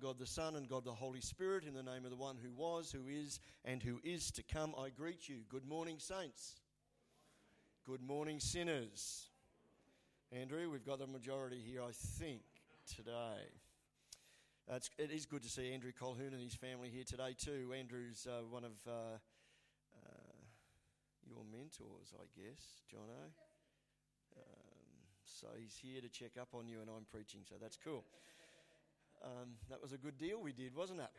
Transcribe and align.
God 0.00 0.18
the 0.18 0.26
Son, 0.26 0.54
and 0.54 0.68
God 0.68 0.84
the 0.84 0.92
Holy 0.92 1.20
Spirit, 1.20 1.64
in 1.64 1.74
the 1.74 1.82
name 1.82 2.04
of 2.04 2.10
the 2.10 2.16
one 2.16 2.36
who 2.40 2.52
was, 2.52 2.92
who 2.92 3.08
is, 3.08 3.40
and 3.64 3.82
who 3.82 4.00
is 4.04 4.30
to 4.32 4.42
come, 4.42 4.74
I 4.78 4.90
greet 4.90 5.28
you. 5.28 5.38
Good 5.48 5.66
morning, 5.66 5.96
saints. 5.98 6.56
Good 7.84 8.02
morning, 8.02 8.38
sinners. 8.38 9.26
Andrew, 10.30 10.70
we've 10.70 10.84
got 10.84 11.00
the 11.00 11.06
majority 11.06 11.60
here, 11.64 11.82
I 11.82 11.90
think, 11.92 12.42
today. 12.94 13.50
Uh, 14.70 14.76
it's, 14.76 14.90
it 14.98 15.10
is 15.10 15.26
good 15.26 15.42
to 15.42 15.48
see 15.48 15.72
Andrew 15.72 15.92
Colhoun 15.92 16.32
and 16.32 16.42
his 16.42 16.54
family 16.54 16.90
here 16.90 17.04
today, 17.04 17.34
too. 17.36 17.72
Andrew's 17.76 18.26
uh, 18.30 18.44
one 18.48 18.64
of 18.64 18.72
uh, 18.86 19.16
uh 19.96 20.38
your 21.26 21.44
mentors, 21.50 22.14
I 22.14 22.26
guess, 22.40 22.82
Jono. 22.92 23.32
Um, 24.36 24.78
so 25.24 25.48
he's 25.58 25.76
here 25.82 26.00
to 26.00 26.08
check 26.08 26.32
up 26.40 26.48
on 26.52 26.68
you, 26.68 26.80
and 26.80 26.88
I'm 26.88 27.06
preaching, 27.10 27.40
so 27.48 27.56
that's 27.60 27.78
cool. 27.82 28.04
Um, 29.22 29.50
that 29.68 29.82
was 29.82 29.92
a 29.92 29.98
good 29.98 30.18
deal 30.18 30.40
we 30.40 30.52
did, 30.52 30.74
wasn't 30.74 31.00
it? 31.00 31.10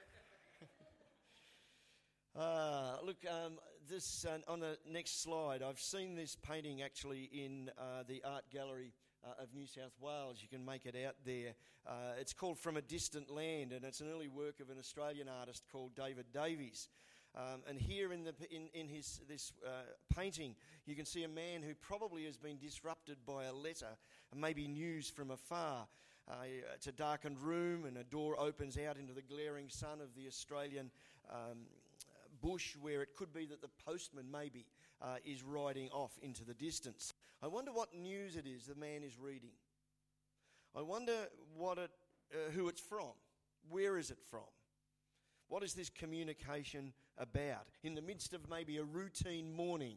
Uh, 2.37 2.95
look, 3.03 3.17
um, 3.27 3.57
this 3.89 4.23
uh, 4.23 4.37
on 4.47 4.59
the 4.59 4.77
next 4.87 5.23
slide, 5.23 5.63
I've 5.63 5.79
seen 5.79 6.15
this 6.15 6.37
painting 6.37 6.83
actually 6.83 7.23
in 7.33 7.71
uh, 7.77 8.03
the 8.07 8.21
art 8.23 8.43
gallery 8.51 8.93
uh, 9.25 9.41
of 9.43 9.53
New 9.53 9.65
South 9.65 9.91
Wales. 9.99 10.37
You 10.39 10.47
can 10.47 10.63
make 10.63 10.85
it 10.85 10.95
out 11.05 11.15
there. 11.25 11.53
Uh, 11.87 12.13
it's 12.19 12.31
called 12.31 12.59
From 12.59 12.77
a 12.77 12.81
Distant 12.81 13.31
Land, 13.31 13.73
and 13.73 13.83
it's 13.83 13.99
an 13.99 14.07
early 14.13 14.27
work 14.27 14.59
of 14.59 14.69
an 14.69 14.77
Australian 14.77 15.27
artist 15.27 15.63
called 15.71 15.95
David 15.95 16.27
Davies. 16.31 16.87
Um, 17.35 17.61
and 17.67 17.77
here 17.77 18.13
in, 18.13 18.23
the, 18.23 18.33
in, 18.51 18.69
in 18.73 18.87
his, 18.87 19.21
this 19.27 19.51
uh, 19.65 19.69
painting, 20.15 20.55
you 20.85 20.95
can 20.95 21.05
see 21.05 21.23
a 21.23 21.27
man 21.27 21.61
who 21.61 21.73
probably 21.75 22.25
has 22.25 22.37
been 22.37 22.57
disrupted 22.57 23.17
by 23.25 23.45
a 23.45 23.53
letter, 23.53 23.97
maybe 24.35 24.67
news 24.67 25.09
from 25.09 25.31
afar. 25.31 25.87
Uh, 26.29 26.43
it's 26.75 26.85
a 26.85 26.91
darkened 26.91 27.39
room, 27.39 27.85
and 27.85 27.97
a 27.97 28.03
door 28.03 28.39
opens 28.39 28.77
out 28.77 28.97
into 28.97 29.13
the 29.13 29.21
glaring 29.21 29.67
sun 29.67 29.99
of 29.99 30.13
the 30.15 30.27
Australian 30.27 30.91
um, 31.31 31.57
bush, 32.39 32.75
where 32.79 33.01
it 33.01 33.15
could 33.15 33.33
be 33.33 33.47
that 33.47 33.61
the 33.61 33.69
postman 33.83 34.29
maybe 34.31 34.65
uh, 35.01 35.15
is 35.25 35.41
riding 35.41 35.89
off 35.89 36.11
into 36.21 36.43
the 36.45 36.53
distance. 36.53 37.15
I 37.41 37.47
wonder 37.47 37.71
what 37.71 37.95
news 37.95 38.35
it 38.35 38.45
is 38.45 38.67
the 38.67 38.75
man 38.75 39.01
is 39.03 39.17
reading. 39.17 39.53
I 40.75 40.83
wonder 40.83 41.27
what 41.57 41.79
it, 41.79 41.89
uh, 42.31 42.51
who 42.51 42.67
it's 42.67 42.81
from. 42.81 43.13
Where 43.67 43.97
is 43.97 44.11
it 44.11 44.19
from? 44.29 44.41
What 45.47 45.63
is 45.63 45.73
this 45.73 45.89
communication 45.89 46.93
about? 47.17 47.65
In 47.81 47.95
the 47.95 48.03
midst 48.03 48.35
of 48.35 48.47
maybe 48.47 48.77
a 48.77 48.83
routine 48.83 49.51
morning, 49.51 49.95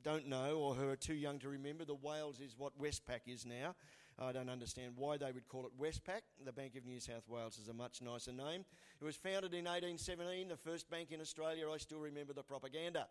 don't 0.02 0.30
know 0.30 0.58
or 0.58 0.76
who 0.76 0.88
are 0.88 0.96
too 0.96 1.16
young 1.16 1.38
to 1.40 1.50
remember, 1.50 1.84
the 1.84 1.96
Wales 1.96 2.40
is 2.40 2.56
what 2.58 2.82
Westpac 2.82 3.28
is 3.28 3.46
now. 3.46 3.76
I 4.22 4.34
don't 4.34 4.50
understand 4.50 4.94
why 4.98 5.16
they 5.16 5.32
would 5.32 5.48
call 5.48 5.66
it 5.66 5.72
Westpac. 5.82 6.22
The 6.44 6.52
Bank 6.52 6.76
of 6.76 6.86
New 6.86 7.00
South 7.00 7.28
Wales 7.30 7.58
is 7.58 7.70
a 7.70 7.74
much 7.74 8.02
nicer 8.02 8.34
name. 8.34 8.66
It 9.00 9.06
was 9.06 9.16
founded 9.16 9.54
in 9.54 9.64
1817, 9.64 10.50
the 10.50 10.58
first 10.58 10.90
bank 10.90 11.12
in 11.12 11.22
Australia. 11.22 11.70
I 11.74 11.78
still 11.78 12.00
remember 12.00 12.34
the 12.34 12.44
propaganda. 12.44 13.08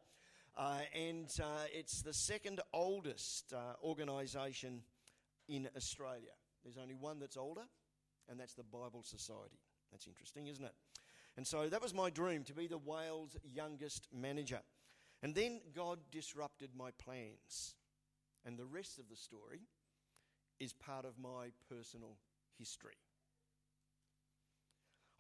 Uh, 0.55 0.81
and 0.95 1.31
uh, 1.43 1.65
it's 1.73 2.03
the 2.03 2.13
second 2.13 2.61
oldest 2.75 3.55
uh, 3.55 3.75
organisation 3.83 4.83
in 5.49 5.69
Australia. 5.75 6.35
There's 6.63 6.77
only 6.77 6.95
one 6.95 7.21
that's 7.21 7.39
older, 7.39 7.65
and 8.29 8.39
that's 8.39 8.55
the 8.55 8.65
Bible 8.65 9.03
Society. 9.03 9.61
That's 9.91 10.07
interesting, 10.07 10.47
isn't 10.49 10.65
it? 10.65 10.75
And 11.39 11.47
so 11.47 11.71
that 11.71 11.81
was 11.81 11.95
my 11.95 12.11
dream 12.11 12.45
to 12.45 12.53
be 12.53 12.67
the 12.67 12.77
Wales' 12.77 13.35
youngest 13.45 14.09
manager. 14.13 14.61
And 15.23 15.35
then 15.35 15.63
God 15.75 16.01
disrupted 16.11 16.71
my 16.77 16.91
plans. 17.03 17.77
And 18.45 18.59
the 18.59 18.67
rest 18.67 18.99
of 18.99 19.09
the 19.09 19.17
story 19.17 19.61
is 20.61 20.73
part 20.73 21.05
of 21.05 21.19
my 21.19 21.49
personal 21.69 22.17
history. 22.59 22.97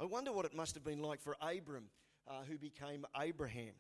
I 0.00 0.04
wonder 0.04 0.32
what 0.32 0.44
it 0.44 0.54
must 0.54 0.74
have 0.74 0.84
been 0.84 1.02
like 1.02 1.20
for 1.20 1.36
Abram, 1.40 1.84
uh, 2.28 2.42
who 2.48 2.56
became 2.56 3.04
Abraham. 3.20 3.74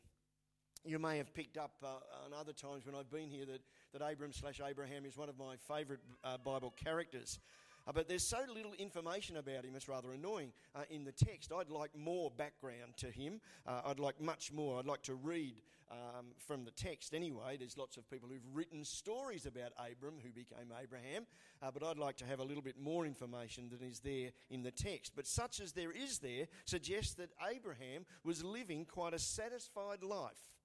You 0.84 0.98
may 0.98 1.18
have 1.18 1.32
picked 1.34 1.56
up 1.56 1.72
uh, 1.82 1.86
on 2.24 2.32
other 2.38 2.52
times 2.52 2.86
when 2.86 2.94
I've 2.94 3.10
been 3.10 3.28
here 3.28 3.46
that, 3.46 3.60
that 3.92 4.12
Abram 4.12 4.32
slash 4.32 4.60
Abraham 4.66 5.04
is 5.04 5.16
one 5.16 5.28
of 5.28 5.38
my 5.38 5.56
favourite 5.56 6.00
uh, 6.24 6.38
Bible 6.38 6.72
characters. 6.76 7.38
Uh, 7.88 7.92
but 7.92 8.06
there's 8.06 8.26
so 8.26 8.38
little 8.54 8.74
information 8.78 9.38
about 9.38 9.64
him, 9.64 9.74
it's 9.74 9.88
rather 9.88 10.12
annoying 10.12 10.52
uh, 10.74 10.80
in 10.90 11.04
the 11.04 11.12
text. 11.12 11.50
I'd 11.52 11.70
like 11.70 11.96
more 11.96 12.30
background 12.30 12.96
to 12.98 13.10
him. 13.10 13.40
Uh, 13.66 13.80
I'd 13.86 13.98
like 13.98 14.20
much 14.20 14.52
more. 14.52 14.78
I'd 14.78 14.86
like 14.86 15.02
to 15.04 15.14
read 15.14 15.62
um, 15.90 16.26
from 16.36 16.64
the 16.64 16.70
text 16.70 17.14
anyway. 17.14 17.56
There's 17.56 17.78
lots 17.78 17.96
of 17.96 18.08
people 18.10 18.28
who've 18.28 18.54
written 18.54 18.84
stories 18.84 19.46
about 19.46 19.72
Abram 19.78 20.16
who 20.22 20.30
became 20.30 20.72
Abraham, 20.82 21.26
uh, 21.62 21.70
but 21.72 21.82
I'd 21.82 21.98
like 21.98 22.16
to 22.18 22.26
have 22.26 22.40
a 22.40 22.44
little 22.44 22.62
bit 22.62 22.78
more 22.78 23.06
information 23.06 23.70
than 23.70 23.88
is 23.88 24.00
there 24.00 24.32
in 24.50 24.62
the 24.62 24.70
text. 24.70 25.12
But 25.16 25.26
such 25.26 25.58
as 25.58 25.72
there 25.72 25.92
is 25.92 26.18
there 26.18 26.46
suggests 26.66 27.14
that 27.14 27.30
Abraham 27.50 28.04
was 28.22 28.44
living 28.44 28.84
quite 28.84 29.14
a 29.14 29.18
satisfied 29.18 30.02
life 30.02 30.57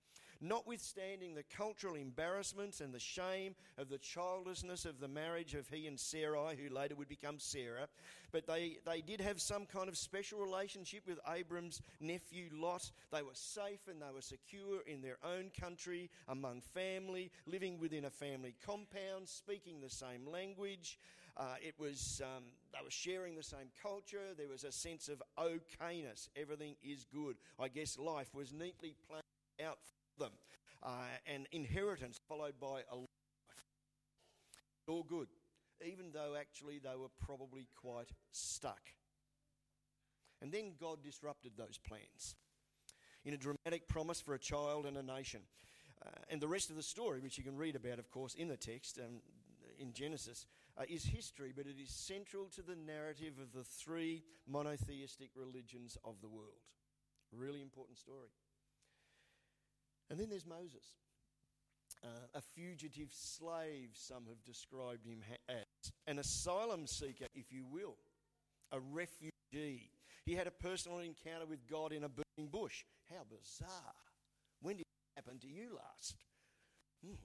notwithstanding 0.43 1.33
the 1.33 1.43
cultural 1.55 1.95
embarrassments 1.95 2.81
and 2.81 2.93
the 2.93 2.99
shame 2.99 3.55
of 3.77 3.89
the 3.89 3.97
childlessness 3.97 4.85
of 4.85 4.99
the 4.99 5.07
marriage 5.07 5.55
of 5.55 5.67
he 5.69 5.87
and 5.87 5.99
Sarai, 5.99 6.55
who 6.55 6.73
later 6.73 6.95
would 6.95 7.07
become 7.07 7.39
Sarah. 7.39 7.87
But 8.31 8.45
they, 8.45 8.77
they 8.85 9.01
did 9.01 9.21
have 9.21 9.39
some 9.39 9.65
kind 9.65 9.87
of 9.87 9.97
special 9.97 10.39
relationship 10.39 11.03
with 11.07 11.19
Abram's 11.31 11.81
nephew 12.01 12.49
Lot. 12.53 12.91
They 13.11 13.21
were 13.21 13.29
safe 13.33 13.87
and 13.89 14.01
they 14.01 14.13
were 14.13 14.21
secure 14.21 14.81
in 14.85 15.01
their 15.01 15.17
own 15.23 15.51
country, 15.59 16.09
among 16.27 16.61
family, 16.73 17.31
living 17.45 17.79
within 17.79 18.05
a 18.05 18.09
family 18.09 18.55
compound, 18.65 19.27
speaking 19.27 19.79
the 19.81 19.89
same 19.89 20.27
language. 20.27 20.99
Uh, 21.35 21.55
it 21.61 21.73
was, 21.79 22.21
um, 22.23 22.43
they 22.73 22.83
were 22.83 22.91
sharing 22.91 23.35
the 23.35 23.43
same 23.43 23.69
culture. 23.81 24.33
There 24.37 24.49
was 24.49 24.63
a 24.63 24.71
sense 24.71 25.09
of 25.09 25.23
okayness. 25.37 26.27
Everything 26.35 26.75
is 26.83 27.05
good. 27.11 27.37
I 27.59 27.69
guess 27.69 27.97
life 27.97 28.35
was 28.35 28.51
neatly 28.53 28.95
planned 29.07 29.23
out 29.65 29.77
them. 29.85 30.02
Uh, 30.93 31.33
an 31.33 31.47
inheritance 31.51 32.19
followed 32.27 32.53
by 32.61 32.81
a 32.91 32.95
life. 32.95 33.07
All 34.87 35.01
good, 35.01 35.27
even 35.83 36.11
though 36.13 36.35
actually 36.39 36.77
they 36.77 36.95
were 36.95 37.09
probably 37.19 37.67
quite 37.75 38.11
stuck. 38.31 38.81
And 40.39 40.51
then 40.51 40.73
God 40.79 41.01
disrupted 41.01 41.53
those 41.57 41.79
plans 41.79 42.35
in 43.25 43.33
a 43.33 43.37
dramatic 43.37 43.87
promise 43.87 44.21
for 44.21 44.35
a 44.35 44.39
child 44.39 44.85
and 44.85 44.97
a 44.97 45.01
nation. 45.01 45.41
Uh, 46.05 46.09
and 46.29 46.39
the 46.39 46.47
rest 46.47 46.69
of 46.69 46.75
the 46.75 46.83
story, 46.83 47.21
which 47.21 47.39
you 47.39 47.43
can 47.43 47.57
read 47.57 47.75
about, 47.75 47.97
of 47.97 48.11
course, 48.11 48.35
in 48.35 48.47
the 48.47 48.57
text 48.57 48.99
um, 48.99 49.21
in 49.79 49.93
Genesis, 49.93 50.45
uh, 50.77 50.83
is 50.87 51.05
history, 51.05 51.53
but 51.55 51.65
it 51.65 51.81
is 51.81 51.89
central 51.89 52.45
to 52.49 52.61
the 52.61 52.75
narrative 52.75 53.33
of 53.41 53.51
the 53.51 53.63
three 53.63 54.21
monotheistic 54.47 55.29
religions 55.35 55.97
of 56.05 56.21
the 56.21 56.29
world. 56.29 56.61
Really 57.31 57.61
important 57.61 57.97
story. 57.97 58.29
And 60.09 60.19
then 60.19 60.29
there's 60.29 60.45
Moses, 60.45 60.85
uh, 62.03 62.07
a 62.35 62.41
fugitive 62.41 63.09
slave, 63.11 63.89
some 63.93 64.25
have 64.27 64.43
described 64.45 65.05
him 65.05 65.21
as, 65.49 65.91
an 66.07 66.19
asylum 66.19 66.85
seeker, 66.87 67.25
if 67.33 67.51
you 67.51 67.65
will, 67.69 67.95
a 68.71 68.79
refugee. 68.79 69.91
He 70.25 70.35
had 70.35 70.47
a 70.47 70.51
personal 70.51 70.99
encounter 70.99 71.45
with 71.45 71.67
God 71.67 71.91
in 71.91 72.03
a 72.03 72.09
burning 72.09 72.49
bush. 72.51 72.83
How 73.09 73.23
bizarre. 73.29 73.93
When 74.61 74.77
did 74.77 74.81
it 74.81 75.23
happen 75.23 75.39
to 75.39 75.47
you 75.47 75.75
last? 75.75 76.15
Hmm, 77.05 77.15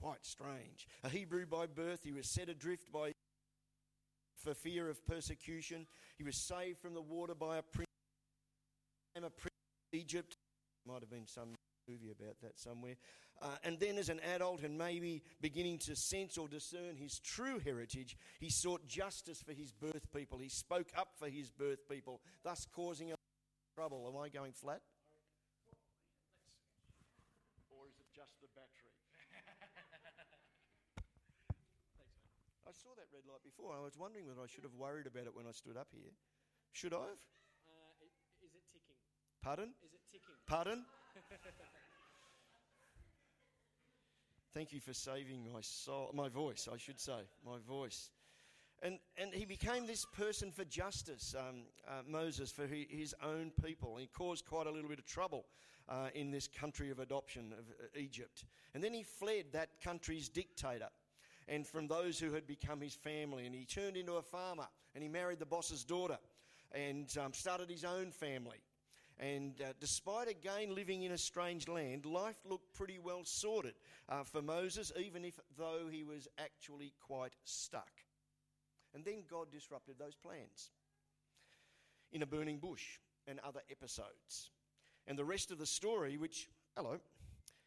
quite 0.00 0.24
strange. 0.24 0.86
A 1.04 1.08
Hebrew 1.08 1.46
by 1.46 1.66
birth, 1.66 2.00
he 2.02 2.12
was 2.12 2.28
set 2.28 2.48
adrift 2.48 2.92
by 2.92 3.12
for 4.36 4.54
fear 4.54 4.88
of 4.88 5.04
persecution. 5.06 5.86
He 6.16 6.24
was 6.24 6.36
saved 6.36 6.78
from 6.78 6.94
the 6.94 7.02
water 7.02 7.34
by 7.34 7.58
a 7.58 7.62
prince, 7.62 7.88
a 9.16 9.20
prince 9.20 9.58
of 9.92 9.98
Egypt. 9.98 10.36
Might 10.86 11.00
have 11.00 11.10
been 11.10 11.26
some 11.26 11.54
movie 11.88 12.10
about 12.10 12.40
that 12.42 12.58
somewhere. 12.58 12.96
Uh, 13.40 13.54
and 13.62 13.78
then, 13.78 13.98
as 13.98 14.08
an 14.08 14.20
adult 14.34 14.62
and 14.62 14.76
maybe 14.76 15.22
beginning 15.40 15.78
to 15.78 15.94
sense 15.94 16.36
or 16.36 16.48
discern 16.48 16.96
his 16.96 17.20
true 17.24 17.60
heritage, 17.60 18.16
he 18.40 18.50
sought 18.50 18.84
justice 18.86 19.40
for 19.42 19.52
his 19.52 19.70
birth 19.72 20.12
people. 20.14 20.38
He 20.38 20.48
spoke 20.48 20.88
up 20.96 21.10
for 21.18 21.28
his 21.28 21.50
birth 21.50 21.88
people, 21.88 22.20
thus 22.42 22.66
causing 22.74 23.12
a 23.12 23.16
trouble. 23.74 24.12
Am 24.12 24.20
I 24.20 24.28
going 24.28 24.52
flat? 24.52 24.80
Or 27.70 27.86
is 27.86 27.94
it 27.98 28.06
just 28.14 28.34
the 28.42 28.48
battery? 28.58 28.90
I 32.66 32.72
saw 32.74 32.90
that 32.98 33.06
red 33.14 33.22
light 33.30 33.44
before. 33.44 33.72
I 33.72 33.80
was 33.80 33.96
wondering 33.96 34.26
whether 34.26 34.42
I 34.42 34.48
should 34.50 34.64
have 34.64 34.74
worried 34.74 35.06
about 35.06 35.26
it 35.30 35.34
when 35.34 35.46
I 35.46 35.52
stood 35.52 35.76
up 35.76 35.88
here. 35.94 36.10
Should 36.72 36.92
I 36.92 37.06
have? 37.06 37.22
Uh, 37.70 38.02
is 38.42 38.50
it 38.54 38.66
ticking? 38.66 38.98
Pardon? 39.42 39.70
Is 39.86 39.94
it 39.94 40.02
ticking? 40.10 40.34
Pardon? 40.46 40.84
Thank 44.54 44.72
you 44.72 44.80
for 44.80 44.94
saving 44.94 45.52
my 45.52 45.60
soul, 45.60 46.10
my 46.14 46.28
voice, 46.28 46.68
I 46.72 46.76
should 46.76 47.00
say, 47.00 47.20
my 47.44 47.58
voice. 47.66 48.10
And, 48.82 49.00
and 49.16 49.34
he 49.34 49.44
became 49.44 49.86
this 49.86 50.04
person 50.04 50.52
for 50.52 50.64
justice, 50.64 51.34
um, 51.36 51.62
uh, 51.86 52.02
Moses, 52.06 52.52
for 52.52 52.66
he, 52.66 52.86
his 52.88 53.14
own 53.22 53.50
people. 53.64 53.96
He 53.96 54.06
caused 54.06 54.46
quite 54.46 54.66
a 54.66 54.70
little 54.70 54.88
bit 54.88 55.00
of 55.00 55.06
trouble 55.06 55.46
uh, 55.88 56.08
in 56.14 56.30
this 56.30 56.46
country 56.46 56.90
of 56.90 57.00
adoption 57.00 57.52
of 57.52 57.64
uh, 57.70 57.88
Egypt. 57.96 58.44
And 58.74 58.84
then 58.84 58.92
he 58.92 59.02
fled 59.02 59.46
that 59.52 59.80
country's 59.82 60.28
dictator 60.28 60.90
and 61.48 61.66
from 61.66 61.88
those 61.88 62.20
who 62.20 62.32
had 62.32 62.46
become 62.46 62.80
his 62.80 62.94
family. 62.94 63.46
And 63.46 63.54
he 63.54 63.64
turned 63.64 63.96
into 63.96 64.14
a 64.14 64.22
farmer 64.22 64.68
and 64.94 65.02
he 65.02 65.08
married 65.08 65.40
the 65.40 65.46
boss's 65.46 65.82
daughter 65.82 66.18
and 66.72 67.12
um, 67.18 67.32
started 67.32 67.70
his 67.70 67.84
own 67.84 68.12
family. 68.12 68.58
And 69.20 69.60
uh, 69.60 69.72
despite 69.80 70.28
again 70.28 70.74
living 70.74 71.02
in 71.02 71.10
a 71.10 71.18
strange 71.18 71.66
land, 71.66 72.06
life 72.06 72.36
looked 72.44 72.72
pretty 72.74 72.98
well 72.98 73.22
sorted 73.24 73.74
uh, 74.08 74.22
for 74.22 74.40
Moses, 74.40 74.92
even 74.96 75.24
if 75.24 75.38
though 75.56 75.88
he 75.90 76.04
was 76.04 76.28
actually 76.38 76.92
quite 77.04 77.34
stuck. 77.44 77.90
And 78.94 79.04
then 79.04 79.24
God 79.28 79.50
disrupted 79.50 79.96
those 79.98 80.14
plans 80.14 80.70
in 82.12 82.22
a 82.22 82.26
burning 82.26 82.58
bush 82.58 82.98
and 83.26 83.40
other 83.40 83.60
episodes. 83.70 84.50
And 85.06 85.18
the 85.18 85.24
rest 85.24 85.50
of 85.50 85.58
the 85.58 85.66
story, 85.66 86.16
which, 86.16 86.48
hello, 86.76 87.00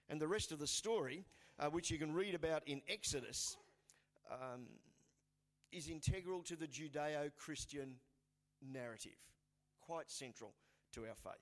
and 0.08 0.22
the 0.22 0.28
rest 0.28 0.54
of 0.54 0.60
the 0.60 0.68
story, 0.68 1.26
uh, 1.60 1.70
which 1.70 1.92
you 1.92 1.98
can 1.98 2.14
read 2.14 2.34
about 2.34 2.64
in 2.66 2.82
Exodus, 2.88 3.58
um, 4.32 4.68
is 5.72 5.90
integral 5.90 6.44
to 6.44 6.56
the 6.56 6.68
Judeo 6.68 7.30
Christian 7.36 7.96
narrative, 8.62 9.18
quite 9.82 10.10
central 10.10 10.54
to 10.94 11.02
our 11.02 11.16
faith. 11.24 11.42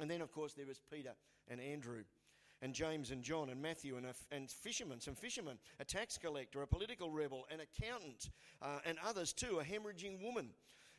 And 0.00 0.10
then, 0.10 0.20
of 0.20 0.32
course, 0.32 0.54
there 0.54 0.66
was 0.66 0.80
Peter 0.92 1.12
and 1.48 1.60
Andrew, 1.60 2.04
and 2.60 2.74
James 2.74 3.10
and 3.10 3.22
John, 3.22 3.50
and 3.50 3.62
Matthew, 3.62 3.96
and, 3.96 4.06
a, 4.06 4.14
and 4.30 4.50
fishermen, 4.50 5.00
some 5.00 5.14
fishermen, 5.14 5.58
a 5.80 5.84
tax 5.84 6.18
collector, 6.18 6.62
a 6.62 6.66
political 6.66 7.10
rebel, 7.10 7.46
an 7.50 7.60
accountant, 7.60 8.30
uh, 8.62 8.80
and 8.84 8.98
others 9.06 9.32
too, 9.32 9.60
a 9.60 9.64
hemorrhaging 9.64 10.22
woman, 10.22 10.50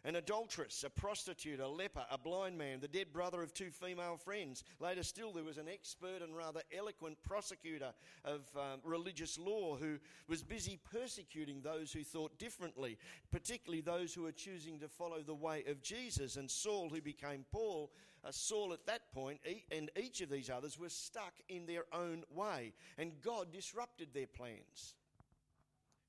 an 0.06 0.16
adulteress, 0.16 0.84
a 0.84 0.90
prostitute, 0.90 1.60
a 1.60 1.68
leper, 1.68 2.06
a 2.10 2.18
blind 2.18 2.58
man, 2.58 2.80
the 2.80 2.88
dead 2.88 3.12
brother 3.12 3.44
of 3.44 3.54
two 3.54 3.70
female 3.70 4.18
friends. 4.18 4.64
Later 4.80 5.04
still, 5.04 5.34
there 5.34 5.44
was 5.44 5.58
an 5.58 5.68
expert 5.68 6.22
and 6.22 6.36
rather 6.36 6.62
eloquent 6.76 7.18
prosecutor 7.24 7.92
of 8.24 8.42
um, 8.56 8.80
religious 8.84 9.38
law 9.38 9.76
who 9.76 9.98
was 10.28 10.42
busy 10.42 10.80
persecuting 10.92 11.62
those 11.62 11.92
who 11.92 12.04
thought 12.04 12.38
differently, 12.40 12.98
particularly 13.32 13.82
those 13.82 14.14
who 14.14 14.24
were 14.24 14.32
choosing 14.32 14.80
to 14.80 14.88
follow 14.88 15.22
the 15.22 15.34
way 15.34 15.64
of 15.68 15.82
Jesus. 15.82 16.38
And 16.38 16.50
Saul, 16.50 16.90
who 16.90 17.02
became 17.02 17.46
Paul, 17.52 17.92
uh, 18.24 18.32
Saul 18.32 18.74
at 18.74 18.86
that 18.86 19.12
point, 19.14 19.40
and 19.72 19.90
each 20.02 20.22
of 20.22 20.30
these 20.30 20.50
others 20.50 20.80
were 20.80 20.90
stuck 20.90 21.34
in 21.50 21.66
their 21.66 21.86
own 21.94 22.24
way. 22.34 22.74
And 22.98 23.12
God 23.22 23.52
disrupted 23.52 24.10
their 24.14 24.28
plans. 24.28 24.96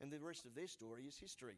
And 0.01 0.11
the 0.11 0.19
rest 0.19 0.47
of 0.47 0.55
their 0.55 0.67
story 0.67 1.05
is 1.07 1.19
history. 1.19 1.57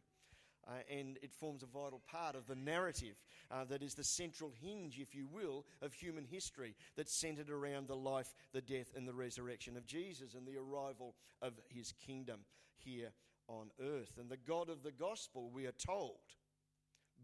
Uh, 0.68 0.74
and 0.88 1.18
it 1.22 1.32
forms 1.32 1.62
a 1.62 1.66
vital 1.66 2.00
part 2.08 2.36
of 2.36 2.46
the 2.46 2.54
narrative 2.54 3.16
uh, 3.50 3.64
that 3.64 3.82
is 3.82 3.94
the 3.94 4.04
central 4.04 4.52
hinge, 4.60 4.98
if 5.00 5.14
you 5.14 5.26
will, 5.26 5.66
of 5.80 5.92
human 5.92 6.24
history 6.24 6.76
that's 6.96 7.20
centered 7.20 7.50
around 7.50 7.88
the 7.88 7.96
life, 7.96 8.32
the 8.52 8.60
death, 8.60 8.92
and 8.96 9.06
the 9.06 9.12
resurrection 9.12 9.76
of 9.76 9.86
Jesus 9.86 10.34
and 10.34 10.46
the 10.46 10.56
arrival 10.56 11.16
of 11.40 11.54
his 11.68 11.92
kingdom 12.06 12.40
here 12.76 13.10
on 13.48 13.70
earth. 13.80 14.12
And 14.18 14.30
the 14.30 14.36
God 14.36 14.68
of 14.68 14.84
the 14.84 14.92
gospel, 14.92 15.50
we 15.52 15.66
are 15.66 15.72
told, 15.72 16.20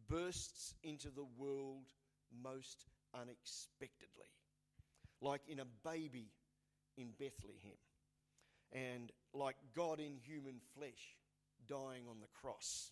bursts 0.08 0.74
into 0.82 1.08
the 1.10 1.26
world 1.36 1.86
most 2.42 2.86
unexpectedly, 3.14 4.32
like 5.20 5.42
in 5.46 5.60
a 5.60 5.88
baby 5.88 6.32
in 6.96 7.10
Bethlehem, 7.18 7.78
and 8.72 9.12
like 9.32 9.56
God 9.76 10.00
in 10.00 10.16
human 10.16 10.60
flesh 10.76 11.16
dying 11.68 12.02
on 12.10 12.20
the 12.20 12.26
cross 12.40 12.90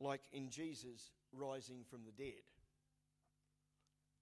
like 0.00 0.22
in 0.32 0.50
Jesus 0.50 1.12
rising 1.32 1.84
from 1.90 2.00
the 2.04 2.12
dead, 2.12 2.42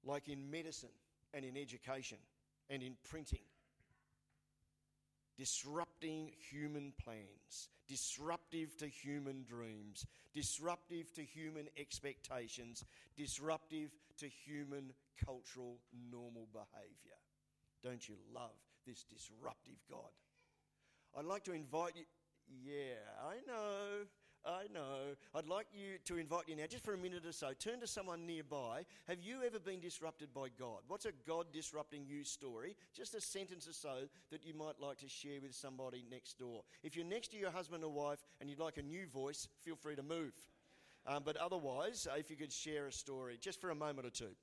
like 0.04 0.28
in 0.28 0.50
medicine 0.50 0.88
and 1.34 1.44
in 1.44 1.56
education 1.56 2.18
and 2.70 2.82
in 2.82 2.96
printing. 3.08 3.40
Disrupting 5.38 6.32
human 6.50 6.94
plans, 7.04 7.68
disruptive 7.86 8.74
to 8.78 8.86
human 8.86 9.44
dreams, 9.46 10.06
disruptive 10.32 11.12
to 11.12 11.22
human 11.22 11.68
expectations, 11.78 12.82
disruptive 13.18 13.90
to 14.18 14.28
human 14.28 14.92
cultural 15.22 15.78
normal 16.10 16.48
behaviour. 16.52 17.18
Don't 17.82 18.08
you 18.08 18.14
love 18.34 18.56
this 18.86 19.04
disruptive 19.04 19.76
God? 19.90 20.10
I'd 21.18 21.26
like 21.26 21.44
to 21.44 21.52
invite 21.52 21.96
you. 21.96 22.04
Yeah, 22.64 22.96
I 23.22 23.34
know. 23.46 24.06
I 24.46 24.72
know. 24.72 25.16
I'd 25.34 25.48
like 25.48 25.66
you 25.72 25.98
to 26.04 26.18
invite 26.18 26.44
you 26.46 26.54
now, 26.54 26.66
just 26.68 26.84
for 26.84 26.94
a 26.94 26.98
minute 26.98 27.26
or 27.26 27.32
so, 27.32 27.48
turn 27.58 27.80
to 27.80 27.86
someone 27.86 28.26
nearby. 28.26 28.84
Have 29.08 29.18
you 29.20 29.38
ever 29.44 29.58
been 29.58 29.80
disrupted 29.80 30.32
by 30.32 30.48
God? 30.56 30.78
What's 30.86 31.04
a 31.04 31.12
God 31.26 31.46
disrupting 31.52 32.04
you 32.06 32.22
story? 32.22 32.76
Just 32.94 33.14
a 33.16 33.20
sentence 33.20 33.68
or 33.68 33.72
so 33.72 33.94
that 34.30 34.46
you 34.46 34.54
might 34.54 34.80
like 34.80 34.98
to 34.98 35.08
share 35.08 35.40
with 35.42 35.54
somebody 35.54 36.04
next 36.10 36.38
door. 36.38 36.62
If 36.84 36.94
you're 36.94 37.04
next 37.04 37.32
to 37.32 37.36
your 37.36 37.50
husband 37.50 37.82
or 37.82 37.90
wife 37.90 38.20
and 38.40 38.48
you'd 38.48 38.60
like 38.60 38.78
a 38.78 38.82
new 38.82 39.06
voice, 39.08 39.48
feel 39.62 39.76
free 39.76 39.96
to 39.96 40.02
move. 40.02 40.32
Um, 41.06 41.22
but 41.24 41.36
otherwise, 41.36 42.06
uh, 42.10 42.16
if 42.16 42.30
you 42.30 42.36
could 42.36 42.52
share 42.52 42.86
a 42.86 42.92
story 42.92 43.38
just 43.40 43.60
for 43.60 43.70
a 43.70 43.74
moment 43.74 44.06
or 44.06 44.10
two. 44.10 44.34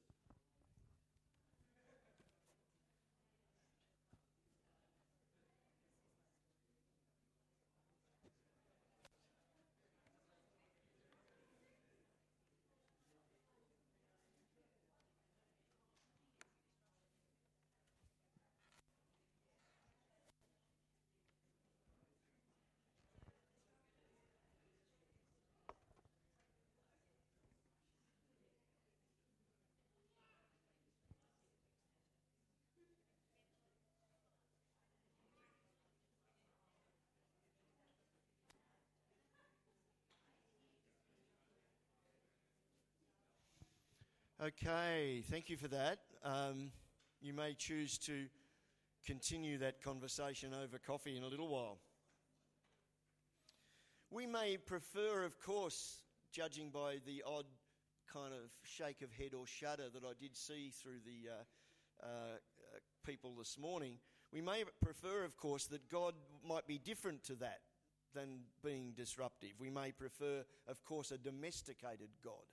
Okay, 44.43 45.23
thank 45.31 45.49
you 45.49 45.55
for 45.55 45.69
that. 45.69 45.99
Um, 46.21 46.71
you 47.21 47.33
may 47.33 47.53
choose 47.53 47.97
to 47.99 48.25
continue 49.07 49.57
that 49.59 49.81
conversation 49.81 50.53
over 50.53 50.77
coffee 50.77 51.15
in 51.15 51.23
a 51.23 51.27
little 51.27 51.47
while. 51.47 51.77
We 54.11 54.27
may 54.27 54.57
prefer, 54.57 55.23
of 55.23 55.39
course, 55.39 56.01
judging 56.33 56.71
by 56.71 56.97
the 57.05 57.23
odd 57.25 57.45
kind 58.11 58.33
of 58.33 58.49
shake 58.63 59.01
of 59.01 59.13
head 59.13 59.33
or 59.33 59.47
shudder 59.47 59.85
that 59.93 60.03
I 60.03 60.11
did 60.19 60.35
see 60.35 60.71
through 60.71 60.99
the 61.05 61.31
uh, 61.31 62.05
uh, 62.05 62.37
people 63.05 63.35
this 63.37 63.57
morning, 63.57 63.93
we 64.33 64.41
may 64.41 64.65
prefer, 64.83 65.23
of 65.23 65.37
course, 65.37 65.67
that 65.67 65.87
God 65.89 66.15
might 66.45 66.67
be 66.67 66.79
different 66.79 67.23
to 67.25 67.35
that 67.35 67.61
than 68.13 68.41
being 68.61 68.91
disruptive. 68.93 69.51
We 69.57 69.69
may 69.69 69.93
prefer, 69.93 70.43
of 70.67 70.83
course, 70.83 71.11
a 71.11 71.17
domesticated 71.17 72.09
God 72.21 72.43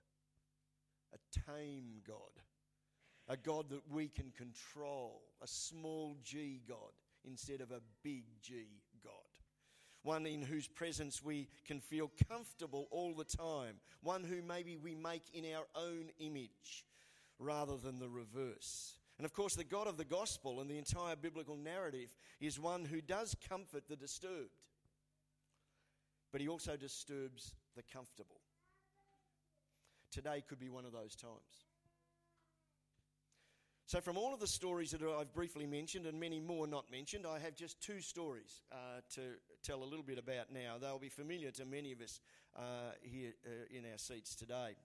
a 1.15 1.41
tame 1.51 2.03
God, 2.07 2.17
a 3.29 3.37
God 3.37 3.71
that 3.71 3.83
we 3.91 4.09
can 4.09 4.33
control, 4.37 5.23
a 5.43 5.47
small 5.47 6.17
g 6.23 6.61
God 6.69 6.93
instead 7.25 7.61
of 7.61 7.71
a 7.71 7.81
big 8.03 8.25
G 8.43 8.67
God. 9.03 9.13
One 10.03 10.27
in 10.27 10.43
whose 10.43 10.67
presence 10.67 11.23
we 11.23 11.49
can 11.67 11.81
feel 11.81 12.11
comfortable 12.29 12.89
all 12.91 13.15
the 13.15 13.25
time. 13.25 13.77
One 14.03 14.25
who 14.25 14.41
maybe 14.41 14.77
we 14.77 14.95
make 14.95 15.25
in 15.35 15.45
our 15.55 15.67
own 15.75 16.07
image 16.19 16.87
rather 17.39 17.77
than 17.77 17.99
the 17.99 18.09
reverse. 18.09 18.95
And 19.19 19.27
of 19.27 19.35
course, 19.35 19.55
the 19.55 19.65
God 19.65 19.87
of 19.87 19.99
the 19.99 20.05
gospel 20.05 20.61
and 20.61 20.71
the 20.71 20.79
entire 20.79 21.17
biblical 21.17 21.57
narrative 21.57 22.17
is 22.41 22.59
one 22.59 22.87
who 22.87 23.03
does 23.03 23.37
comfort 23.47 23.85
the 23.89 23.97
disturbed, 23.97 24.65
but 26.33 26.41
he 26.41 26.49
also 26.49 26.77
disturbs 26.77 27.55
the 27.77 27.83
comfortable. 27.93 28.40
Today 30.11 30.43
could 30.47 30.59
be 30.59 30.69
one 30.69 30.85
of 30.85 30.93
those 30.93 31.15
times. 31.15 31.65
So, 33.87 34.01
from 34.01 34.17
all 34.17 34.33
of 34.33 34.39
the 34.39 34.47
stories 34.47 34.93
that 34.93 35.03
I've 35.03 35.35
briefly 35.35 35.67
mentioned 35.67 36.07
and 36.07 36.21
many 36.21 36.39
more 36.39 36.69
not 36.69 36.91
mentioned, 36.93 37.27
I 37.27 37.41
have 37.41 37.57
just 37.57 37.81
two 37.81 38.01
stories 38.01 38.63
uh, 38.71 39.01
to 39.15 39.21
tell 39.65 39.83
a 39.83 39.85
little 39.85 40.05
bit 40.05 40.17
about 40.17 40.53
now. 40.53 40.77
They'll 40.81 41.01
be 41.01 41.09
familiar 41.09 41.51
to 41.51 41.65
many 41.65 41.91
of 41.91 42.01
us 42.01 42.21
uh, 42.57 42.93
here 43.03 43.33
uh, 43.45 43.77
in 43.77 43.85
our 43.91 43.99
seats 43.99 44.37
today. 44.37 44.77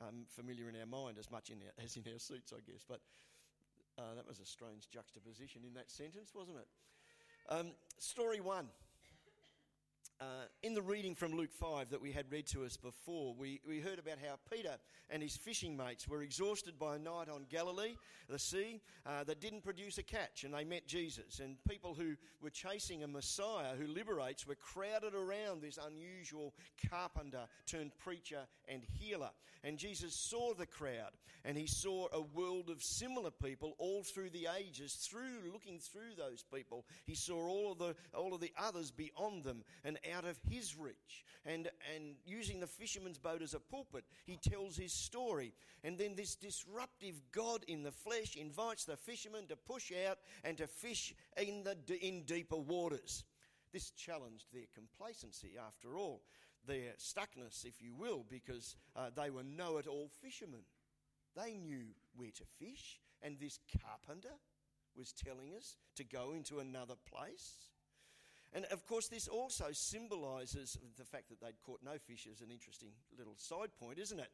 Um, 0.00 0.24
familiar 0.30 0.70
in 0.70 0.76
our 0.80 0.86
mind 0.86 1.18
as 1.18 1.30
much 1.30 1.50
in 1.50 1.58
our, 1.58 1.84
as 1.84 1.96
in 1.96 2.04
our 2.10 2.18
seats, 2.18 2.54
I 2.56 2.60
guess. 2.64 2.84
But 2.88 3.00
uh, 3.98 4.14
that 4.16 4.26
was 4.26 4.40
a 4.40 4.46
strange 4.46 4.88
juxtaposition 4.88 5.60
in 5.66 5.74
that 5.74 5.90
sentence, 5.90 6.30
wasn't 6.34 6.56
it? 6.56 6.68
Um, 7.50 7.72
story 7.98 8.40
one. 8.40 8.68
Uh, 10.22 10.44
in 10.62 10.72
the 10.72 10.82
reading 10.82 11.16
from 11.16 11.32
Luke 11.32 11.50
5 11.52 11.90
that 11.90 12.00
we 12.00 12.12
had 12.12 12.30
read 12.30 12.46
to 12.46 12.64
us 12.64 12.76
before, 12.76 13.34
we, 13.36 13.60
we 13.66 13.80
heard 13.80 13.98
about 13.98 14.18
how 14.24 14.36
Peter 14.54 14.76
and 15.10 15.20
his 15.20 15.36
fishing 15.36 15.76
mates 15.76 16.06
were 16.06 16.22
exhausted 16.22 16.78
by 16.78 16.94
a 16.94 16.98
night 17.00 17.28
on 17.28 17.44
Galilee, 17.50 17.96
the 18.28 18.38
sea, 18.38 18.80
uh, 19.04 19.24
that 19.24 19.40
didn't 19.40 19.64
produce 19.64 19.98
a 19.98 20.02
catch, 20.04 20.44
and 20.44 20.54
they 20.54 20.62
met 20.62 20.86
Jesus. 20.86 21.40
And 21.40 21.56
people 21.68 21.94
who 21.94 22.14
were 22.40 22.50
chasing 22.50 23.02
a 23.02 23.08
Messiah 23.08 23.74
who 23.76 23.88
liberates 23.88 24.46
were 24.46 24.54
crowded 24.54 25.12
around 25.12 25.60
this 25.60 25.76
unusual 25.84 26.54
carpenter 26.88 27.46
turned 27.66 27.90
preacher 27.98 28.42
and 28.68 28.82
healer. 28.84 29.30
And 29.64 29.78
Jesus 29.78 30.14
saw 30.14 30.54
the 30.54 30.66
crowd, 30.66 31.12
and 31.44 31.56
he 31.56 31.66
saw 31.66 32.08
a 32.12 32.20
world 32.20 32.68
of 32.68 32.82
similar 32.82 33.30
people 33.30 33.74
all 33.78 34.02
through 34.02 34.30
the 34.30 34.48
ages. 34.58 34.94
Through 35.08 35.52
looking 35.52 35.78
through 35.78 36.14
those 36.16 36.44
people, 36.52 36.84
he 37.06 37.14
saw 37.14 37.46
all 37.46 37.72
of 37.72 37.78
the 37.78 37.94
all 38.12 38.34
of 38.34 38.40
the 38.40 38.52
others 38.58 38.90
beyond 38.90 39.44
them 39.44 39.62
and 39.84 39.98
out 40.12 40.24
of 40.24 40.38
his 40.48 40.76
reach. 40.76 41.24
And 41.44 41.68
and 41.94 42.14
using 42.24 42.60
the 42.60 42.66
fisherman's 42.66 43.18
boat 43.18 43.42
as 43.42 43.54
a 43.54 43.60
pulpit, 43.60 44.04
he 44.24 44.36
tells 44.36 44.76
his 44.76 44.92
story. 44.92 45.54
And 45.84 45.98
then 45.98 46.14
this 46.14 46.36
disruptive 46.36 47.20
God 47.32 47.64
in 47.66 47.82
the 47.82 47.90
flesh 47.90 48.36
invites 48.36 48.84
the 48.84 48.96
fishermen 48.96 49.46
to 49.48 49.56
push 49.56 49.92
out 50.08 50.18
and 50.44 50.56
to 50.58 50.66
fish 50.66 51.14
in 51.36 51.64
the 51.64 51.76
in 52.00 52.22
deeper 52.22 52.56
waters. 52.56 53.24
This 53.72 53.90
challenged 53.90 54.52
their 54.52 54.66
complacency, 54.74 55.52
after 55.66 55.96
all 55.96 56.22
their 56.66 56.92
stuckness, 56.98 57.64
if 57.64 57.82
you 57.82 57.94
will, 57.94 58.24
because 58.28 58.76
uh, 58.94 59.10
they 59.16 59.30
were 59.30 59.42
know 59.42 59.78
it 59.78 59.86
all 59.86 60.10
fishermen. 60.20 60.60
They 61.34 61.56
knew 61.56 61.86
where 62.14 62.30
to 62.30 62.44
fish, 62.58 63.00
and 63.22 63.38
this 63.40 63.58
carpenter 63.80 64.36
was 64.96 65.12
telling 65.12 65.54
us 65.56 65.76
to 65.96 66.04
go 66.04 66.32
into 66.32 66.58
another 66.60 66.94
place. 67.10 67.70
And 68.54 68.66
of 68.66 68.86
course, 68.86 69.08
this 69.08 69.28
also 69.28 69.66
symbolises 69.72 70.76
the 70.98 71.04
fact 71.04 71.30
that 71.30 71.40
they'd 71.40 71.60
caught 71.64 71.80
no 71.82 71.98
fish 71.98 72.26
is 72.26 72.40
an 72.42 72.50
interesting 72.50 72.90
little 73.16 73.34
side 73.36 73.70
point, 73.80 73.98
isn't 73.98 74.20
it? 74.20 74.30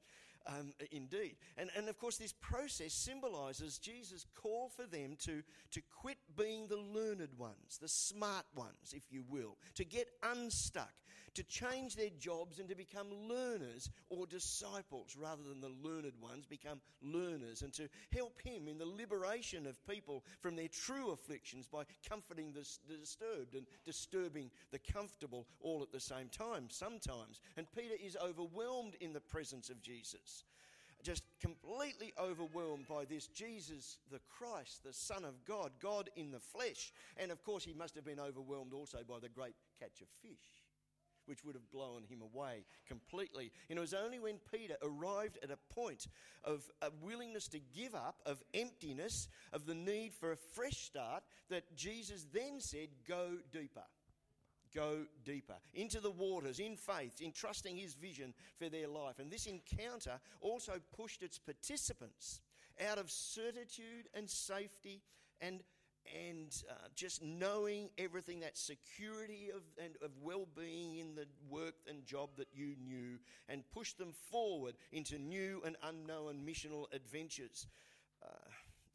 Um, 0.46 0.72
indeed. 0.90 1.36
And, 1.56 1.70
and 1.76 1.88
of 1.88 1.98
course, 1.98 2.16
this 2.16 2.32
process 2.32 2.94
symbolises 2.94 3.78
Jesus' 3.78 4.24
call 4.34 4.70
for 4.70 4.86
them 4.86 5.16
to, 5.24 5.42
to 5.72 5.82
quit 6.00 6.18
being 6.36 6.68
the 6.68 6.76
learned 7.18 7.38
ones, 7.38 7.78
the 7.80 7.88
smart 7.88 8.44
ones, 8.54 8.94
if 8.94 9.02
you 9.10 9.24
will, 9.28 9.56
to 9.74 9.84
get 9.84 10.08
unstuck, 10.22 10.92
to 11.34 11.42
change 11.44 11.94
their 11.94 12.10
jobs 12.18 12.58
and 12.58 12.68
to 12.68 12.74
become 12.74 13.06
learners 13.28 13.90
or 14.08 14.26
disciples 14.26 15.16
rather 15.16 15.42
than 15.42 15.60
the 15.60 15.88
learned 15.88 16.12
ones, 16.20 16.46
become 16.46 16.80
learners, 17.02 17.62
and 17.62 17.72
to 17.72 17.88
help 18.12 18.40
him 18.42 18.66
in 18.66 18.78
the 18.78 18.86
liberation 18.86 19.66
of 19.66 19.86
people 19.86 20.24
from 20.40 20.56
their 20.56 20.68
true 20.68 21.10
afflictions 21.10 21.66
by 21.66 21.84
comforting 22.08 22.52
the, 22.52 22.66
the 22.88 22.96
disturbed 22.96 23.54
and 23.54 23.66
disturbing 23.84 24.50
the 24.72 24.78
comfortable 24.78 25.46
all 25.60 25.82
at 25.82 25.92
the 25.92 26.00
same 26.00 26.28
time 26.28 26.66
sometimes. 26.70 27.40
And 27.56 27.66
Peter 27.76 27.94
is 28.02 28.16
overwhelmed 28.16 28.94
in 29.00 29.12
the 29.12 29.20
presence 29.20 29.70
of 29.70 29.82
Jesus 29.82 30.44
just 31.08 31.24
completely 31.40 32.12
overwhelmed 32.20 32.86
by 32.86 33.06
this 33.06 33.28
Jesus, 33.28 33.96
the 34.12 34.20
Christ, 34.28 34.82
the 34.84 34.92
Son 34.92 35.24
of 35.24 35.42
God, 35.46 35.70
God 35.80 36.10
in 36.16 36.30
the 36.30 36.38
flesh. 36.38 36.92
And 37.16 37.32
of 37.32 37.42
course, 37.42 37.64
he 37.64 37.72
must 37.72 37.94
have 37.94 38.04
been 38.04 38.20
overwhelmed 38.20 38.74
also 38.74 38.98
by 39.08 39.18
the 39.18 39.30
great 39.30 39.54
catch 39.80 40.02
of 40.02 40.08
fish 40.20 40.66
which 41.24 41.44
would 41.44 41.54
have 41.54 41.70
blown 41.70 42.02
him 42.08 42.22
away 42.22 42.64
completely. 42.86 43.52
And 43.68 43.78
it 43.78 43.80
was 43.80 43.92
only 43.92 44.18
when 44.18 44.36
Peter 44.50 44.76
arrived 44.82 45.38
at 45.42 45.50
a 45.50 45.74
point 45.74 46.06
of 46.42 46.62
a 46.80 46.88
willingness 47.02 47.48
to 47.48 47.60
give 47.76 47.94
up, 47.94 48.16
of 48.24 48.42
emptiness, 48.54 49.28
of 49.52 49.66
the 49.66 49.74
need 49.74 50.14
for 50.14 50.32
a 50.32 50.36
fresh 50.36 50.78
start, 50.78 51.22
that 51.50 51.76
Jesus 51.76 52.26
then 52.32 52.60
said, 52.60 52.88
Go 53.06 53.36
deeper. 53.52 53.84
Go 54.74 55.06
deeper 55.24 55.56
into 55.74 56.00
the 56.00 56.10
waters 56.10 56.58
in 56.58 56.76
faith, 56.76 57.20
in 57.20 57.32
trusting 57.32 57.76
his 57.76 57.94
vision 57.94 58.34
for 58.58 58.68
their 58.68 58.88
life. 58.88 59.18
And 59.18 59.30
this 59.30 59.46
encounter 59.46 60.20
also 60.40 60.74
pushed 60.96 61.22
its 61.22 61.38
participants 61.38 62.40
out 62.90 62.98
of 62.98 63.10
certitude 63.10 64.08
and 64.14 64.28
safety 64.28 65.02
and 65.40 65.62
and 66.26 66.62
uh, 66.70 66.74
just 66.94 67.22
knowing 67.22 67.90
everything, 67.98 68.40
that 68.40 68.56
security 68.56 69.50
of, 69.54 69.62
and, 69.82 69.94
of 70.02 70.10
well 70.22 70.46
being 70.56 70.96
in 70.96 71.14
the 71.14 71.26
work 71.50 71.74
and 71.88 72.04
job 72.06 72.30
that 72.36 72.48
you 72.54 72.74
knew, 72.82 73.18
and 73.48 73.62
push 73.72 73.92
them 73.92 74.12
forward 74.30 74.74
into 74.92 75.18
new 75.18 75.60
and 75.66 75.76
unknown 75.82 76.40
missional 76.46 76.86
adventures. 76.92 77.66
Uh, 78.22 78.47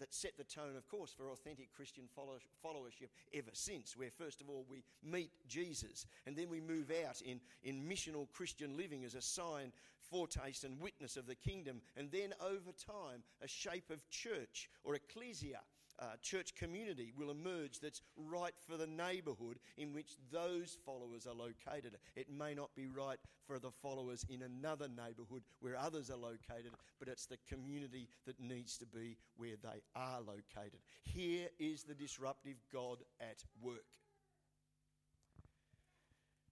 that 0.04 0.14
set 0.14 0.36
the 0.38 0.44
tone, 0.44 0.76
of 0.76 0.86
course, 0.90 1.14
for 1.16 1.30
authentic 1.30 1.74
Christian 1.74 2.04
followership 2.14 3.08
ever 3.34 3.52
since, 3.54 3.96
where 3.96 4.10
first 4.12 4.42
of 4.42 4.50
all 4.50 4.66
we 4.70 4.84
meet 5.02 5.32
Jesus 5.48 6.06
and 6.28 6.36
then 6.36 6.50
we 6.50 6.60
move 6.60 6.92
out 7.08 7.22
in, 7.22 7.40
in 7.64 7.88
missional 7.88 8.30
Christian 8.34 8.76
living 8.76 9.06
as 9.06 9.16
a 9.16 9.22
sign, 9.22 9.72
foretaste, 10.12 10.66
and 10.66 10.78
witness 10.82 11.16
of 11.16 11.26
the 11.26 11.36
kingdom, 11.36 11.80
and 11.96 12.12
then 12.12 12.34
over 12.42 12.74
time 12.86 13.24
a 13.42 13.48
shape 13.48 13.90
of 13.92 14.10
church 14.10 14.70
or 14.84 14.96
ecclesia 14.96 15.62
uh, 16.04 16.16
church 16.22 16.54
community 16.56 17.14
will 17.18 17.32
emerge 17.32 17.80
that's 17.82 18.02
right 18.18 18.54
for 18.68 18.78
the 18.78 18.88
neighbourhood 18.88 19.58
in 19.78 19.94
which 19.94 20.12
those 20.32 20.78
followers 20.86 21.26
are 21.26 21.34
located. 21.34 21.98
It 22.16 22.28
may 22.30 22.54
not 22.54 22.76
be 22.76 22.88
right 22.88 23.18
for 23.48 23.60
the 23.60 23.72
followers 23.82 24.26
in 24.30 24.42
another 24.42 24.88
neighbourhood 24.88 25.44
where 25.62 25.78
others 25.78 26.10
are 26.10 26.18
located, 26.18 26.72
but 27.00 27.08
it's 27.08 27.26
the 27.28 27.38
community 27.48 28.10
that 28.26 28.40
needs 28.40 28.78
to 28.78 28.86
be 28.86 29.18
where 29.38 29.56
they 29.62 29.82
are 29.96 30.20
located. 30.20 30.80
Here 31.04 31.48
is 31.60 31.84
the 31.84 31.96
disruptive 31.96 32.58
God 32.72 32.98
at 33.22 33.38
work. 33.62 33.86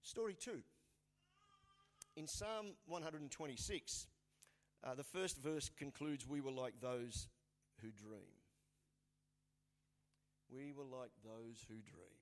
Story 0.02 0.36
two. 0.42 0.62
In 2.16 2.26
Psalm 2.26 2.66
126, 2.86 4.06
uh, 4.84 4.94
the 4.94 5.04
first 5.04 5.38
verse 5.42 5.70
concludes, 5.78 6.26
We 6.26 6.40
were 6.40 6.50
like 6.50 6.74
those 6.80 7.28
who 7.80 7.88
dream. 7.90 8.41
We 10.54 10.72
were 10.72 10.84
like 10.84 11.10
those 11.24 11.64
who 11.66 11.74
dream. 11.74 12.18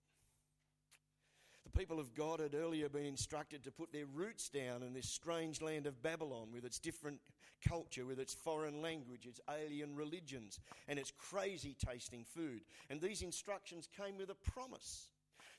The 1.65 1.79
people 1.79 2.01
of 2.01 2.15
God 2.15 2.41
had 2.41 2.55
earlier 2.55 2.89
been 2.89 3.05
instructed 3.05 3.65
to 3.65 3.71
put 3.71 3.93
their 3.93 4.07
roots 4.07 4.49
down 4.49 4.83
in 4.83 4.93
this 4.93 5.09
strange 5.09 5.61
land 5.61 5.87
of 5.87 6.03
Babylon 6.03 6.49
with 6.53 6.65
its 6.65 6.79
different 6.79 7.21
culture, 7.69 8.07
with 8.07 8.19
its 8.19 8.35
foreign 8.35 8.81
language, 8.81 9.27
its 9.27 9.41
alien 9.49 9.95
religions, 9.95 10.59
and 10.89 10.99
its 10.99 11.13
crazy 11.19 11.77
tasting 11.85 12.25
food. 12.25 12.63
And 12.89 13.01
these 13.01 13.23
instructions 13.23 13.89
came 13.97 14.17
with 14.17 14.31
a 14.31 14.51
promise 14.51 15.11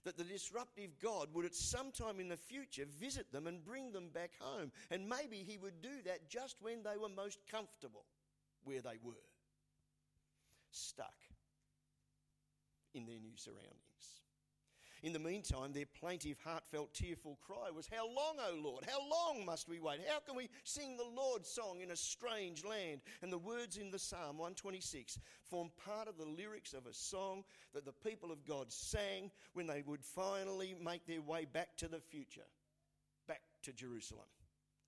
that 0.03 0.17
the 0.17 0.23
disruptive 0.23 0.91
God 1.01 1.27
would 1.33 1.45
at 1.45 1.53
some 1.53 1.91
time 1.91 2.19
in 2.19 2.27
the 2.27 2.37
future 2.37 2.85
visit 2.99 3.31
them 3.31 3.45
and 3.45 3.63
bring 3.63 3.91
them 3.91 4.09
back 4.13 4.31
home. 4.39 4.71
And 4.89 5.07
maybe 5.07 5.45
He 5.47 5.57
would 5.59 5.81
do 5.81 6.01
that 6.05 6.29
just 6.29 6.55
when 6.61 6.83
they 6.83 6.97
were 6.97 7.09
most 7.09 7.39
comfortable 7.49 8.05
where 8.63 8.81
they 8.81 8.97
were. 9.03 9.13
Stuck 10.71 11.13
in 12.93 13.05
their 13.05 13.19
new 13.19 13.35
surroundings. 13.35 14.21
In 15.03 15.13
the 15.13 15.19
meantime, 15.19 15.73
their 15.73 15.87
plaintive, 15.99 16.37
heartfelt, 16.43 16.93
tearful 16.93 17.39
cry 17.41 17.71
was, 17.73 17.89
How 17.91 18.05
long, 18.05 18.35
O 18.39 18.55
Lord? 18.61 18.85
How 18.87 18.99
long 18.99 19.45
must 19.45 19.67
we 19.67 19.79
wait? 19.79 19.99
How 20.07 20.19
can 20.19 20.35
we 20.35 20.47
sing 20.63 20.95
the 20.95 21.03
Lord's 21.03 21.49
song 21.49 21.81
in 21.81 21.89
a 21.89 21.95
strange 21.95 22.63
land? 22.63 23.01
And 23.23 23.33
the 23.33 23.39
words 23.39 23.77
in 23.77 23.89
the 23.89 23.97
Psalm 23.97 24.37
126 24.37 25.17
form 25.49 25.71
part 25.83 26.07
of 26.07 26.17
the 26.17 26.25
lyrics 26.25 26.73
of 26.73 26.85
a 26.85 26.93
song 26.93 27.43
that 27.73 27.83
the 27.83 27.93
people 28.07 28.31
of 28.31 28.45
God 28.45 28.71
sang 28.71 29.31
when 29.53 29.65
they 29.65 29.81
would 29.81 30.03
finally 30.03 30.75
make 30.79 31.07
their 31.07 31.21
way 31.21 31.45
back 31.51 31.75
to 31.77 31.87
the 31.87 31.99
future, 31.99 32.47
back 33.27 33.41
to 33.63 33.73
Jerusalem, 33.73 34.27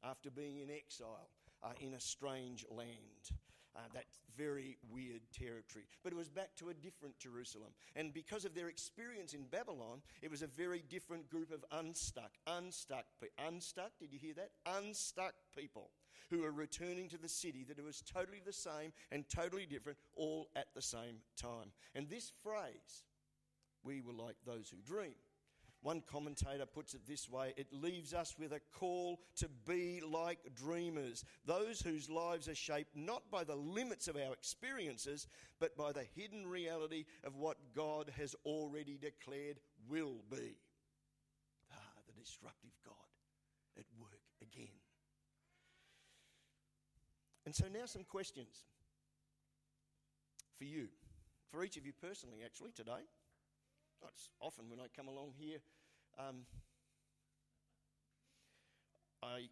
after 0.03 0.29
being 0.29 0.59
in 0.59 0.69
exile 0.69 1.29
uh, 1.63 1.69
in 1.79 1.95
a 1.95 1.99
strange 1.99 2.65
land. 2.69 3.39
Uh, 3.75 3.79
that 3.93 4.05
very 4.37 4.77
weird 4.91 5.21
territory. 5.37 5.85
But 6.03 6.13
it 6.13 6.15
was 6.15 6.29
back 6.29 6.55
to 6.57 6.69
a 6.69 6.73
different 6.73 7.17
Jerusalem. 7.17 7.69
And 7.95 8.13
because 8.13 8.45
of 8.45 8.53
their 8.53 8.67
experience 8.67 9.33
in 9.33 9.43
Babylon, 9.45 10.01
it 10.21 10.29
was 10.29 10.41
a 10.41 10.47
very 10.47 10.83
different 10.89 11.29
group 11.29 11.51
of 11.51 11.65
unstuck, 11.71 12.31
unstuck, 12.47 13.05
unstuck, 13.45 13.91
did 13.99 14.13
you 14.13 14.19
hear 14.19 14.33
that? 14.35 14.51
Unstuck 14.77 15.33
people 15.57 15.89
who 16.29 16.41
were 16.41 16.51
returning 16.51 17.09
to 17.09 17.17
the 17.17 17.29
city 17.29 17.63
that 17.67 17.77
it 17.77 17.85
was 17.85 18.01
totally 18.01 18.41
the 18.43 18.53
same 18.53 18.91
and 19.11 19.27
totally 19.29 19.65
different 19.65 19.97
all 20.15 20.49
at 20.55 20.67
the 20.73 20.81
same 20.81 21.17
time. 21.37 21.71
And 21.95 22.09
this 22.09 22.31
phrase, 22.41 23.03
we 23.83 24.01
were 24.01 24.13
like 24.13 24.35
those 24.45 24.69
who 24.69 24.77
dream. 24.81 25.13
One 25.83 26.01
commentator 26.09 26.65
puts 26.65 26.93
it 26.93 27.01
this 27.05 27.29
way 27.29 27.53
it 27.57 27.67
leaves 27.73 28.13
us 28.13 28.35
with 28.39 28.53
a 28.53 28.61
call 28.71 29.19
to 29.35 29.49
be 29.67 30.01
like 30.01 30.39
dreamers, 30.55 31.25
those 31.45 31.81
whose 31.81 32.09
lives 32.09 32.47
are 32.47 32.55
shaped 32.55 32.95
not 32.95 33.29
by 33.29 33.43
the 33.43 33.55
limits 33.55 34.07
of 34.07 34.15
our 34.15 34.31
experiences, 34.31 35.27
but 35.59 35.75
by 35.75 35.91
the 35.91 36.05
hidden 36.15 36.47
reality 36.47 37.03
of 37.25 37.35
what 37.35 37.57
God 37.75 38.09
has 38.17 38.33
already 38.45 38.97
declared 38.97 39.59
will 39.89 40.23
be. 40.31 40.55
Ah, 41.73 41.99
the 42.07 42.13
disruptive 42.21 42.71
God 42.85 42.95
at 43.77 43.85
work 43.99 44.21
again. 44.41 44.79
And 47.45 47.53
so 47.53 47.65
now 47.67 47.87
some 47.87 48.05
questions 48.05 48.63
for 50.57 50.63
you, 50.63 50.87
for 51.51 51.61
each 51.61 51.75
of 51.75 51.85
you 51.85 51.91
personally, 52.01 52.39
actually, 52.45 52.71
today. 52.71 53.03
It's 54.09 54.29
often 54.39 54.69
when 54.69 54.79
I 54.79 54.87
come 54.95 55.07
along 55.07 55.33
here. 55.37 55.59
Um, 56.19 56.45
I, 59.21 59.47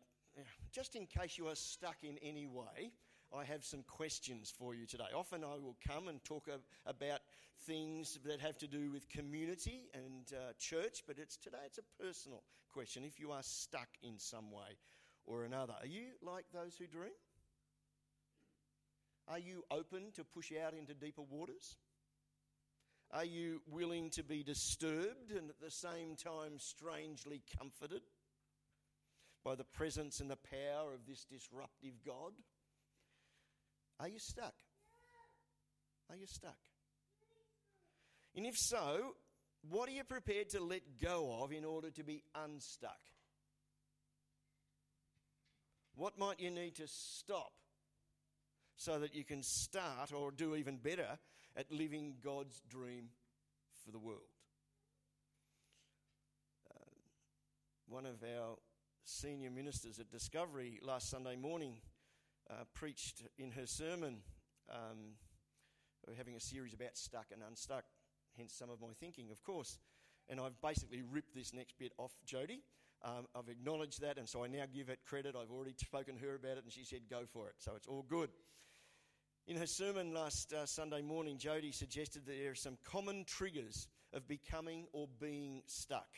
just 0.72 0.96
in 0.96 1.06
case 1.06 1.38
you 1.38 1.48
are 1.48 1.56
stuck 1.56 1.98
in 2.04 2.18
any 2.22 2.46
way, 2.46 2.92
I 3.36 3.46
have 3.46 3.64
some 3.64 3.84
questions 3.84 4.54
for 4.58 4.76
you 4.76 4.86
today. 4.86 5.06
Often 5.16 5.44
I 5.44 5.58
will 5.58 5.78
come 5.88 6.10
and 6.10 6.22
talk 6.24 6.50
about 6.86 7.20
things 7.66 8.20
that 8.26 8.42
have 8.42 8.58
to 8.58 8.68
do 8.68 8.92
with 8.92 9.08
community 9.08 9.90
and 9.94 10.26
uh, 10.34 10.52
church, 10.60 11.04
but 11.08 11.18
it's 11.18 11.38
today 11.38 11.58
it's 11.66 11.78
a 11.78 12.04
personal 12.04 12.44
question. 12.74 13.04
If 13.06 13.20
you 13.20 13.32
are 13.32 13.44
stuck 13.44 13.88
in 14.04 14.20
some 14.20 14.52
way 14.52 14.78
or 15.26 15.46
another, 15.46 15.74
are 15.80 15.88
you 15.88 16.08
like 16.22 16.46
those 16.54 16.76
who 16.78 16.88
dream? 16.88 17.14
Are 19.28 19.40
you 19.40 19.64
open 19.72 20.12
to 20.16 20.26
push 20.26 20.52
out 20.62 20.74
into 20.74 20.94
deeper 20.94 21.22
waters? 21.22 21.78
Are 23.14 23.26
you 23.26 23.62
willing 23.70 24.10
to 24.12 24.24
be 24.24 24.42
disturbed 24.42 25.32
and 25.36 25.50
at 25.50 25.60
the 25.60 25.70
same 25.70 26.16
time 26.16 26.58
strangely 26.58 27.42
comforted 27.58 28.04
by 29.44 29.56
the 29.56 29.66
presence 29.66 30.22
and 30.22 30.30
the 30.30 30.38
power 30.38 30.94
of 30.94 31.06
this 31.06 31.26
disruptive 31.26 31.96
God? 32.06 32.32
Are 34.00 34.08
you 34.08 34.20
stuck? 34.20 34.54
Are 36.10 36.16
you 36.16 36.26
stuck? 36.26 36.58
And 38.36 38.46
if 38.46 38.56
so, 38.58 39.16
what 39.70 39.90
are 39.90 39.94
you 39.94 40.04
prepared 40.06 40.50
to 40.50 40.64
let 40.64 40.82
go 41.02 41.42
of 41.44 41.52
in 41.52 41.66
order 41.66 41.92
to 41.92 42.04
be 42.04 42.24
unstuck? 42.34 43.00
What 45.96 46.18
might 46.18 46.40
you 46.40 46.50
need 46.50 46.76
to 46.76 46.88
stop 46.88 47.52
so 48.78 49.00
that 49.00 49.16
you 49.16 49.24
can 49.24 49.44
start 49.44 50.14
or 50.14 50.32
do 50.32 50.56
even 50.56 50.78
better 50.78 51.20
at 51.56 51.72
living 51.72 52.16
God's 52.24 52.62
dream 52.70 53.10
for 53.86 53.92
the 53.92 54.00
world. 54.00 54.22
Uh, 56.70 56.96
one 57.88 58.06
of 58.06 58.24
our 58.24 58.58
senior 59.04 59.50
ministers 59.50 60.00
at 60.00 60.10
Discovery 60.10 60.80
last 60.84 61.10
Sunday 61.10 61.36
morning 61.36 61.76
uh, 62.50 62.64
preached 62.74 63.24
in 63.38 63.52
her 63.52 63.66
sermon. 63.66 64.18
Um, 64.70 65.16
we're 66.08 66.16
having 66.16 66.36
a 66.36 66.40
series 66.40 66.74
about 66.74 66.96
stuck 66.98 67.28
and 67.32 67.42
unstuck, 67.48 67.84
hence 68.38 68.54
some 68.58 68.70
of 68.70 68.82
my 68.82 68.94
thinking, 69.00 69.32
of 69.32 69.44
course. 69.44 69.78
And 70.30 70.40
I've 70.40 70.60
basically 70.62 71.02
ripped 71.02 71.36
this 71.36 71.54
next 71.54 71.78
bit 71.78 71.92
off 71.98 72.12
Jody. 72.26 72.64
Um, 73.04 73.26
I've 73.36 73.50
acknowledged 73.50 74.02
that, 74.02 74.18
and 74.18 74.30
so 74.30 74.44
I 74.44 74.48
now 74.48 74.66
give 74.72 74.90
it 74.90 75.00
credit. 75.08 75.36
I've 75.36 75.52
already 75.52 75.74
spoken 75.78 76.16
to 76.16 76.22
her 76.22 76.36
about 76.36 76.58
it, 76.58 76.64
and 76.64 76.72
she 76.72 76.86
said, 76.86 77.02
go 77.10 77.24
for 77.32 77.48
it. 77.48 77.56
So 77.58 77.74
it's 77.76 77.88
all 77.88 78.06
good. 78.08 78.30
In 79.48 79.58
her 79.58 79.66
sermon 79.66 80.14
last 80.14 80.54
uh, 80.54 80.68
Sunday 80.68 81.02
morning, 81.02 81.40
Jody 81.40 81.72
suggested 81.72 82.26
that 82.28 82.38
there 82.38 82.52
are 82.52 82.56
some 82.56 82.78
common 82.84 83.26
triggers 83.26 83.88
of 84.14 84.28
becoming 84.28 84.86
or 84.94 85.08
being 85.20 85.64
stuck. 85.66 86.10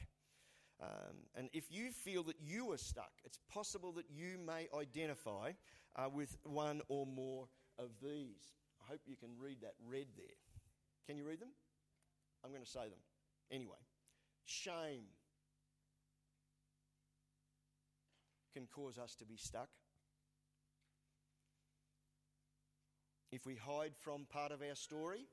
Um, 0.82 1.16
and 1.36 1.50
if 1.54 1.72
you 1.72 1.92
feel 1.92 2.24
that 2.24 2.36
you 2.42 2.72
are 2.74 2.78
stuck, 2.78 3.12
it's 3.24 3.40
possible 3.50 3.94
that 3.94 4.06
you 4.10 4.38
may 4.46 4.68
identify 4.78 5.52
uh, 5.96 6.10
with 6.14 6.36
one 6.44 6.82
or 6.90 7.06
more 7.06 7.48
of 7.80 7.92
these. 8.02 8.52
I 8.82 8.92
hope 8.92 9.02
you 9.06 9.16
can 9.16 9.30
read 9.40 9.62
that 9.62 9.76
red 9.88 10.08
there. 10.18 10.26
Can 11.08 11.18
you 11.18 11.26
read 11.26 11.40
them? 11.40 11.52
I'm 12.44 12.52
going 12.52 12.64
to 12.64 12.70
say 12.70 12.82
them. 12.82 13.00
Anyway, 13.52 13.78
shame 14.44 15.06
can 18.54 18.68
cause 18.68 18.98
us 18.98 19.16
to 19.16 19.26
be 19.26 19.38
stuck. 19.38 19.70
if 23.34 23.48
we 23.48 23.56
hide 23.56 23.94
from 24.00 24.28
part 24.30 24.52
of 24.52 24.62
our 24.62 24.76
story, 24.76 25.26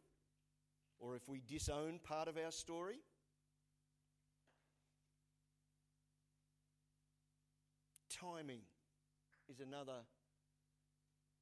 or 0.99 1.17
if 1.17 1.29
we 1.29 1.43
disown 1.47 2.01
part 2.03 2.29
of 2.29 2.39
our 2.43 2.51
story. 2.51 2.97
Timing 8.09 8.63
is 9.51 9.61
another, 9.61 10.01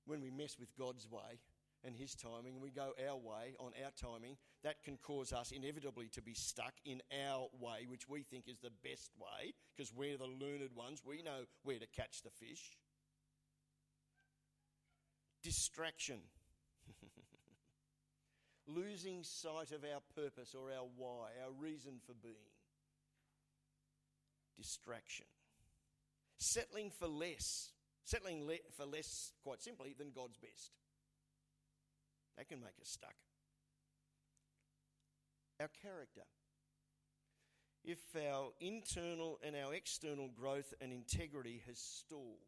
when 0.05 0.21
we 0.21 0.31
mess 0.33 0.57
with 0.59 0.77
God's 0.77 1.09
way 1.09 1.39
and 1.85 1.97
His 1.97 2.15
timing, 2.15 2.61
we 2.61 2.71
go 2.71 2.93
our 3.09 3.17
way 3.17 3.55
on 3.59 3.73
our 3.85 3.91
timing, 4.01 4.37
that 4.63 4.83
can 4.83 4.97
cause 4.97 5.33
us 5.33 5.51
inevitably 5.51 6.09
to 6.15 6.23
be 6.23 6.35
stuck 6.35 6.75
in 6.85 7.01
our 7.29 7.49
way, 7.61 7.87
which 7.89 8.09
we 8.09 8.23
think 8.23 8.49
is 8.49 8.59
the 8.59 8.73
best 8.83 9.11
way, 9.19 9.55
because 9.77 9.93
we're 9.93 10.17
the 10.17 10.27
learned 10.27 10.71
ones. 10.75 11.03
We 11.05 11.23
know 11.23 11.45
where 11.63 11.79
to 11.79 11.87
catch 11.87 12.23
the 12.23 12.31
fish. 12.31 12.77
Distraction 15.43 16.21
losing 18.67 19.23
sight 19.23 19.73
of 19.73 19.85
our 19.85 20.01
purpose 20.15 20.55
or 20.55 20.71
our 20.71 20.87
why, 20.97 21.31
our 21.45 21.53
reason 21.59 22.01
for 22.07 22.15
being. 22.23 22.35
Distraction. 24.57 25.27
Settling 26.39 26.91
for 26.91 27.07
less. 27.07 27.71
Settling 28.05 28.47
le- 28.47 28.67
for 28.77 28.85
less, 28.85 29.33
quite 29.43 29.63
simply, 29.63 29.95
than 29.97 30.11
God's 30.11 30.37
best. 30.37 30.73
That 32.39 32.49
can 32.49 32.61
make 32.61 32.79
us 32.81 32.89
stuck. 32.89 33.15
Our 35.61 35.69
character. 35.83 36.23
If 37.85 37.99
our 38.17 38.53
internal 38.61 39.41
and 39.43 39.57
our 39.57 39.75
external 39.75 40.29
growth 40.29 40.73
and 40.81 40.93
integrity 40.93 41.63
has 41.67 41.79
stalled 41.81 42.47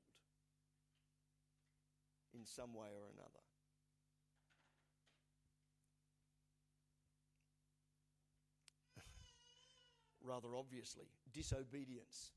in 2.32 2.44
some 2.44 2.72
way 2.72 2.86
or 2.86 3.08
another. 3.12 3.42
rather 10.24 10.54
obviously 10.56 11.06
disobedience. 11.32 12.30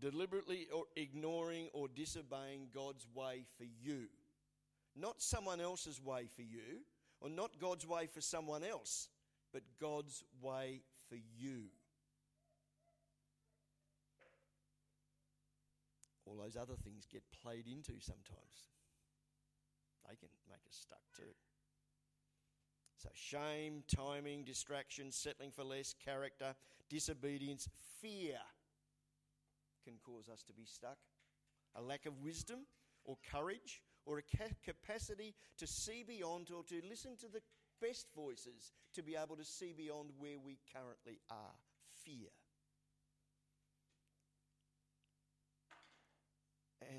Deliberately 0.00 0.66
or 0.74 0.86
ignoring 0.96 1.68
or 1.72 1.86
disobeying 1.86 2.66
God's 2.74 3.06
way 3.14 3.44
for 3.56 3.64
you. 3.64 4.08
Not 4.96 5.20
someone 5.20 5.60
else's 5.60 6.00
way 6.00 6.28
for 6.34 6.42
you, 6.42 6.82
or 7.20 7.28
not 7.28 7.58
God's 7.60 7.86
way 7.86 8.06
for 8.06 8.20
someone 8.20 8.62
else, 8.62 9.08
but 9.52 9.62
God's 9.80 10.22
way 10.40 10.82
for 11.08 11.16
you. 11.16 11.64
All 16.26 16.36
those 16.36 16.56
other 16.56 16.74
things 16.74 17.06
get 17.10 17.22
played 17.42 17.66
into 17.66 17.92
sometimes. 18.00 18.70
They 20.08 20.16
can 20.16 20.28
make 20.48 20.60
us 20.68 20.76
stuck 20.82 21.02
too. 21.16 21.32
So, 22.96 23.10
shame, 23.12 23.82
timing, 23.94 24.44
distraction, 24.44 25.10
settling 25.10 25.50
for 25.50 25.64
less, 25.64 25.94
character, 26.04 26.54
disobedience, 26.88 27.68
fear 28.00 28.38
can 29.84 29.94
cause 30.02 30.28
us 30.32 30.42
to 30.44 30.54
be 30.54 30.64
stuck. 30.64 30.96
A 31.76 31.82
lack 31.82 32.06
of 32.06 32.20
wisdom 32.22 32.60
or 33.04 33.18
courage 33.30 33.82
or 34.06 34.18
a 34.18 34.22
capacity 34.64 35.34
to 35.58 35.66
see 35.66 36.04
beyond 36.06 36.50
or 36.54 36.62
to 36.64 36.80
listen 36.88 37.16
to 37.16 37.26
the 37.28 37.40
best 37.80 38.06
voices 38.14 38.72
to 38.94 39.02
be 39.02 39.16
able 39.16 39.36
to 39.36 39.44
see 39.44 39.72
beyond 39.76 40.10
where 40.18 40.38
we 40.38 40.58
currently 40.72 41.20
are. 41.30 41.56
Fear. 42.04 42.28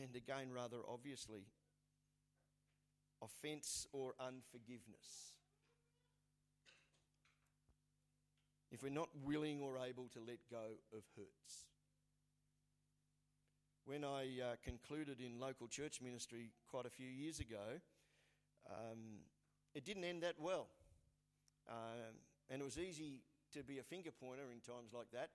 And 0.02 0.16
again, 0.16 0.52
rather 0.52 0.78
obviously, 0.90 1.46
offence 3.22 3.86
or 3.94 4.16
unforgiveness. 4.20 5.36
if 8.76 8.84
we're 8.84 8.90
not 8.90 9.08
willing 9.24 9.62
or 9.62 9.78
able 9.78 10.10
to 10.10 10.20
let 10.20 10.40
go 10.52 10.76
of 10.92 11.04
hurts. 11.16 11.75
When 13.86 14.04
I 14.04 14.24
uh, 14.42 14.56
concluded 14.64 15.22
in 15.22 15.40
local 15.40 15.68
church 15.68 16.02
ministry 16.02 16.50
quite 16.72 16.88
a 16.88 16.90
few 16.90 17.06
years 17.06 17.40
ago, 17.40 17.80
um, 18.68 19.22
it 19.76 19.86
didn't 19.86 20.04
end 20.04 20.24
that 20.24 20.34
well. 20.40 20.70
Um, 21.70 22.18
and 22.50 22.64
it 22.64 22.66
was 22.66 22.80
easy 22.80 23.22
to 23.54 23.64
be 23.64 23.78
a 23.78 23.84
finger 23.84 24.10
pointer 24.10 24.46
in 24.52 24.60
times 24.60 24.92
like 24.92 25.12
that. 25.14 25.30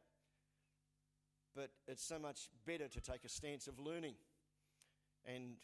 But 1.55 1.71
it's 1.87 2.05
so 2.05 2.19
much 2.19 2.49
better 2.67 2.89
to 2.89 3.01
take 3.01 3.23
a 3.25 3.29
stance 3.29 3.69
of 3.69 3.79
learning. 3.79 4.15
And 5.25 5.55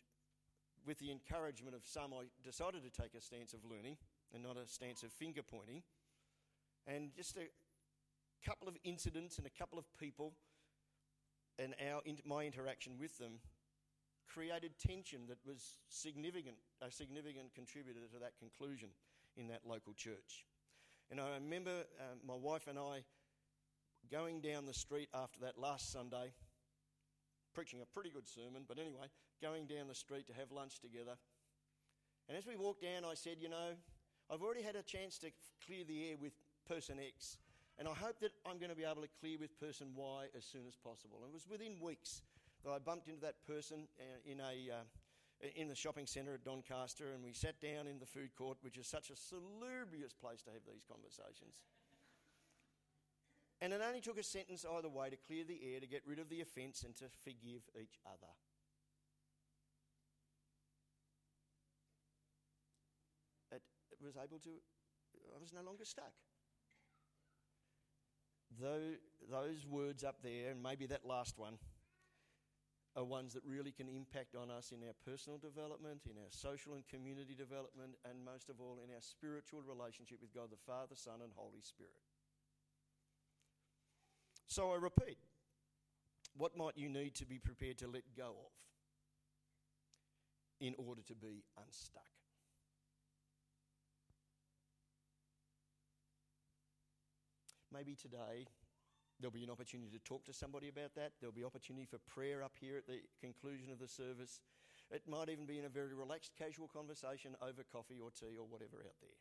with 0.87 1.01
the 1.01 1.11
encouragement 1.11 1.75
of 1.75 1.83
some, 1.85 2.14
I 2.14 2.27
decided 2.44 2.85
to 2.85 3.03
take 3.03 3.14
a 3.18 3.20
stance 3.20 3.53
of 3.53 3.64
learning 3.68 3.96
and 4.33 4.44
not 4.44 4.57
a 4.57 4.68
stance 4.68 5.03
of 5.03 5.11
finger 5.11 5.42
pointing. 5.42 5.83
And 6.87 7.12
just 7.16 7.37
a 7.37 7.49
couple 8.49 8.68
of 8.68 8.77
incidents 8.85 9.38
and 9.38 9.46
a 9.46 9.59
couple 9.59 9.77
of 9.77 9.87
people 9.99 10.35
and 11.59 11.75
our, 11.90 12.03
my 12.25 12.45
interaction 12.45 12.92
with 12.99 13.16
them 13.19 13.40
created 14.29 14.73
tension 14.79 15.21
that 15.29 15.38
was 15.47 15.79
significant, 15.88 16.57
a 16.83 16.90
significant 16.90 17.55
contributor 17.55 18.01
to 18.12 18.19
that 18.19 18.33
conclusion 18.38 18.88
in 19.37 19.49
that 19.49 19.61
local 19.64 19.95
church. 19.95 20.47
And 21.11 21.21
I 21.21 21.35
remember 21.35 21.85
uh, 22.01 22.16
my 22.27 22.35
wife 22.35 22.66
and 22.66 22.79
I 22.79 23.05
going 24.11 24.40
down 24.40 24.66
the 24.66 24.75
street 24.75 25.09
after 25.14 25.40
that 25.40 25.59
last 25.59 25.92
Sunday, 25.92 26.33
preaching 27.55 27.81
a 27.81 27.87
pretty 27.87 28.11
good 28.11 28.29
sermon, 28.29 28.64
but 28.69 28.79
anyway, 28.79 29.07
going 29.40 29.66
down 29.66 29.88
the 29.88 29.95
street 29.95 30.27
to 30.27 30.35
have 30.35 30.53
lunch 30.53 30.81
together. 30.81 31.16
And 32.29 32.37
as 32.37 32.47
we 32.47 32.57
walked 32.57 32.83
down, 32.83 33.05
I 33.05 33.14
said, 33.14 33.37
You 33.40 33.49
know, 33.49 33.75
I've 34.31 34.42
already 34.42 34.62
had 34.62 34.77
a 34.77 34.83
chance 34.83 35.19
to 35.19 35.31
clear 35.64 35.85
the 35.87 36.11
air 36.11 36.16
with 36.21 36.33
person 36.69 36.99
X, 36.99 37.38
and 37.78 37.88
I 37.88 37.94
hope 37.94 38.20
that 38.20 38.32
I'm 38.46 38.58
going 38.58 38.70
to 38.70 38.76
be 38.76 38.84
able 38.84 39.02
to 39.02 39.08
clear 39.20 39.38
with 39.38 39.58
person 39.60 39.88
Y 39.94 40.26
as 40.36 40.44
soon 40.44 40.66
as 40.66 40.76
possible. 40.76 41.18
And 41.22 41.30
it 41.30 41.34
was 41.34 41.46
within 41.48 41.76
weeks 41.80 42.22
that 42.64 42.70
I 42.70 42.78
bumped 42.78 43.08
into 43.08 43.20
that 43.20 43.46
person 43.46 43.88
uh, 44.00 44.30
in 44.30 44.40
a. 44.40 44.72
Uh, 44.72 44.84
in 45.54 45.68
the 45.68 45.74
shopping 45.74 46.06
centre 46.06 46.32
at 46.32 46.44
Doncaster, 46.44 47.12
and 47.12 47.22
we 47.22 47.34
sat 47.34 47.60
down 47.60 47.86
in 47.86 47.98
the 47.98 48.06
food 48.06 48.34
court, 48.34 48.56
which 48.62 48.78
is 48.78 48.86
such 48.86 49.10
a 49.10 49.16
salubrious 49.16 50.14
place 50.14 50.40
to 50.40 50.50
have 50.50 50.62
these 50.66 50.82
conversations. 50.88 51.60
And 53.60 53.72
it 53.72 53.80
only 53.86 54.00
took 54.00 54.18
a 54.18 54.22
sentence 54.22 54.64
either 54.64 54.88
way 54.88 55.10
to 55.10 55.16
clear 55.16 55.44
the 55.44 55.60
air, 55.72 55.80
to 55.80 55.86
get 55.86 56.02
rid 56.06 56.18
of 56.18 56.28
the 56.28 56.40
offence, 56.40 56.84
and 56.84 56.94
to 56.96 57.04
forgive 57.24 57.62
each 57.80 57.98
other. 58.06 58.32
It, 63.52 63.62
it 63.92 63.98
was 64.04 64.16
able 64.16 64.38
to, 64.40 64.50
I 65.34 65.40
was 65.40 65.52
no 65.52 65.62
longer 65.62 65.84
stuck. 65.84 66.12
Those 68.61 69.66
words 69.66 70.04
up 70.04 70.22
there, 70.22 70.50
and 70.50 70.62
maybe 70.62 70.87
that 70.87 71.04
last 71.04 71.38
one, 71.38 71.59
are 72.96 73.04
ones 73.04 73.35
that 73.35 73.42
really 73.44 73.72
can 73.72 73.88
impact 73.88 74.35
on 74.35 74.50
us 74.50 74.72
in 74.72 74.82
our 74.87 74.94
personal 75.04 75.37
development, 75.37 76.00
in 76.06 76.16
our 76.16 76.30
social 76.30 76.74
and 76.74 76.88
community 76.88 77.35
development, 77.35 77.92
and 78.09 78.24
most 78.24 78.48
of 78.48 78.59
all 78.59 78.78
in 78.82 78.90
our 78.94 79.02
spiritual 79.02 79.61
relationship 79.62 80.18
with 80.20 80.32
God 80.32 80.48
the 80.50 80.56
Father, 80.66 80.94
Son, 80.94 81.20
and 81.22 81.30
Holy 81.35 81.61
Spirit. 81.61 81.92
So 84.46 84.72
I 84.72 84.76
repeat 84.76 85.18
what 86.38 86.56
might 86.56 86.78
you 86.78 86.88
need 86.88 87.14
to 87.16 87.26
be 87.26 87.38
prepared 87.38 87.76
to 87.78 87.88
let 87.88 88.02
go 88.16 88.28
of 88.28 88.52
in 90.61 90.74
order 90.78 91.02
to 91.02 91.14
be 91.14 91.44
unstuck? 91.59 92.15
Maybe 97.76 97.94
today 97.94 98.46
There'll 99.16 99.32
be 99.32 99.44
an 99.44 99.50
opportunity 99.50 99.88
to 99.96 100.02
talk 100.04 100.24
to 100.28 100.34
somebody 100.36 100.68
about 100.68 100.92
that. 100.96 101.16
There'll 101.20 101.32
be 101.32 101.44
opportunity 101.44 101.88
for 101.88 101.96
prayer 102.04 102.44
up 102.44 102.52
here 102.60 102.76
at 102.76 102.86
the 102.86 103.00
conclusion 103.20 103.72
of 103.72 103.80
the 103.80 103.88
service. 103.88 104.40
It 104.92 105.08
might 105.08 105.32
even 105.32 105.46
be 105.48 105.58
in 105.58 105.64
a 105.64 105.72
very 105.72 105.96
relaxed, 105.96 106.36
casual 106.36 106.68
conversation 106.68 107.32
over 107.40 107.64
coffee 107.64 107.96
or 107.96 108.12
tea 108.12 108.36
or 108.36 108.44
whatever 108.44 108.84
out 108.84 109.00
there. 109.00 109.16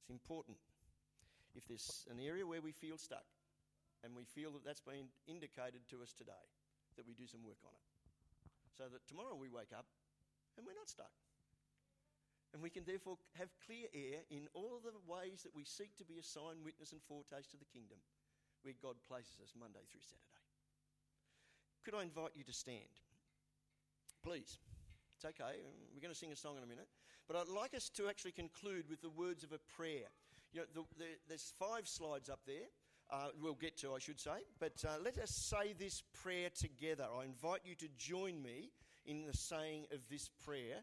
It's 0.00 0.08
important. 0.08 0.56
If 1.54 1.68
there's 1.68 2.08
an 2.08 2.16
area 2.18 2.46
where 2.46 2.64
we 2.64 2.72
feel 2.72 2.96
stuck 2.96 3.28
and 4.02 4.16
we 4.16 4.24
feel 4.24 4.50
that 4.56 4.64
that's 4.64 4.80
been 4.80 5.12
indicated 5.28 5.84
to 5.92 6.00
us 6.00 6.16
today, 6.16 6.48
that 6.96 7.06
we 7.06 7.12
do 7.12 7.28
some 7.28 7.44
work 7.44 7.60
on 7.62 7.76
it. 7.76 7.84
So 8.72 8.88
that 8.88 9.04
tomorrow 9.06 9.36
we 9.36 9.52
wake 9.52 9.76
up 9.76 9.84
and 10.56 10.64
we're 10.64 10.80
not 10.80 10.88
stuck. 10.88 11.12
And 12.54 12.62
we 12.62 12.70
can 12.70 12.86
therefore 12.86 13.18
have 13.34 13.50
clear 13.66 13.90
air 13.92 14.22
in 14.30 14.46
all 14.54 14.78
of 14.78 14.86
the 14.86 15.02
ways 15.10 15.42
that 15.42 15.54
we 15.54 15.64
seek 15.64 15.98
to 15.98 16.06
be 16.06 16.22
a 16.22 16.22
sign, 16.22 16.62
witness, 16.62 16.92
and 16.92 17.02
foretaste 17.02 17.50
to 17.50 17.58
the 17.58 17.66
kingdom 17.66 17.98
where 18.62 18.78
God 18.80 18.94
places 19.10 19.42
us 19.42 19.52
Monday 19.58 19.82
through 19.90 20.06
Saturday. 20.06 20.46
Could 21.84 21.98
I 21.98 22.02
invite 22.06 22.32
you 22.38 22.44
to 22.44 22.54
stand? 22.54 23.02
Please. 24.22 24.56
It's 25.16 25.24
okay. 25.26 25.58
We're 25.92 26.00
going 26.00 26.14
to 26.14 26.18
sing 26.18 26.32
a 26.32 26.36
song 26.36 26.56
in 26.56 26.62
a 26.62 26.66
minute. 26.66 26.88
But 27.26 27.36
I'd 27.36 27.48
like 27.48 27.74
us 27.74 27.90
to 27.96 28.08
actually 28.08 28.32
conclude 28.32 28.88
with 28.88 29.02
the 29.02 29.10
words 29.10 29.42
of 29.42 29.52
a 29.52 29.58
prayer. 29.76 30.08
You 30.52 30.60
know, 30.60 30.66
the, 30.74 30.82
the, 30.96 31.10
there's 31.28 31.52
five 31.58 31.88
slides 31.88 32.30
up 32.30 32.40
there. 32.46 32.70
Uh, 33.10 33.28
we'll 33.40 33.54
get 33.54 33.76
to, 33.78 33.94
I 33.94 33.98
should 33.98 34.20
say. 34.20 34.46
But 34.60 34.82
uh, 34.86 34.96
let 35.04 35.18
us 35.18 35.30
say 35.30 35.74
this 35.78 36.02
prayer 36.22 36.48
together. 36.54 37.06
I 37.18 37.24
invite 37.24 37.60
you 37.64 37.74
to 37.76 37.88
join 37.98 38.42
me 38.42 38.70
in 39.04 39.26
the 39.26 39.36
saying 39.36 39.86
of 39.92 40.00
this 40.08 40.30
prayer 40.44 40.82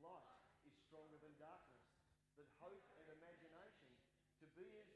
light 0.00 0.42
is 0.64 0.74
stronger 0.88 1.16
than 1.20 1.32
darkness, 1.40 1.88
that 2.36 2.48
hope 2.60 2.84
and 3.00 3.06
imagination, 3.08 3.92
to 4.40 4.46
be 4.52 4.68
as 4.80 4.95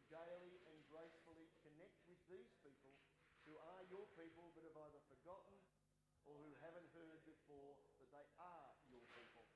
daily 0.11 0.59
and 0.67 0.77
gracefully 0.91 1.47
connect 1.63 1.97
with 2.05 2.19
these 2.27 2.51
people 2.59 2.91
who 3.47 3.55
are 3.55 3.83
your 3.87 4.05
people 4.19 4.51
but 4.53 4.67
have 4.67 4.77
either 4.91 5.01
forgotten 5.07 5.57
or 6.27 6.35
who 6.37 6.51
haven't 6.61 6.91
heard 6.93 7.23
before 7.25 7.79
that 7.97 8.11
they 8.13 8.27
are 8.37 8.69
your 8.91 9.01
people. 9.15 9.47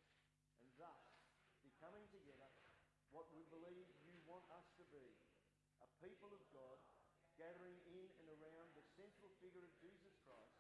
And 0.63 0.71
thus, 0.79 1.03
becoming 1.61 2.07
together 2.09 2.49
what 3.11 3.29
we 3.35 3.43
believe 3.51 3.87
you 4.01 4.15
want 4.25 4.47
us 4.55 4.67
to 4.79 4.83
be, 4.89 5.05
a 5.83 5.87
people 6.01 6.31
of 6.33 6.43
God 6.55 6.79
gathering 7.35 7.75
in 7.91 8.07
and 8.23 8.27
around 8.31 8.71
the 8.73 8.85
central 8.95 9.31
figure 9.43 9.63
of 9.63 9.71
Jesus 9.83 10.15
Christ, 10.23 10.55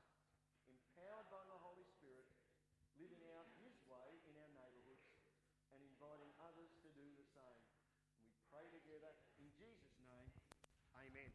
empowered 0.67 1.27
by 1.31 1.43
the 1.47 1.59
Holy 1.63 1.87
Spirit, 1.87 2.27
living 2.99 3.23
out 3.35 3.47
His 3.63 3.75
way 3.87 4.19
in 4.27 4.35
our 4.35 4.51
neighbourhoods 4.55 5.07
and 5.71 5.79
inviting 5.83 6.31
others 6.43 6.71
to 6.83 6.89
do 6.91 7.07
the 7.15 7.27
same. 7.31 7.63
We 8.23 8.31
pray 8.51 8.67
together 8.71 9.11
in 9.39 9.51
Jesus' 9.55 9.99
name. 10.03 10.31
Amen. 10.95 11.31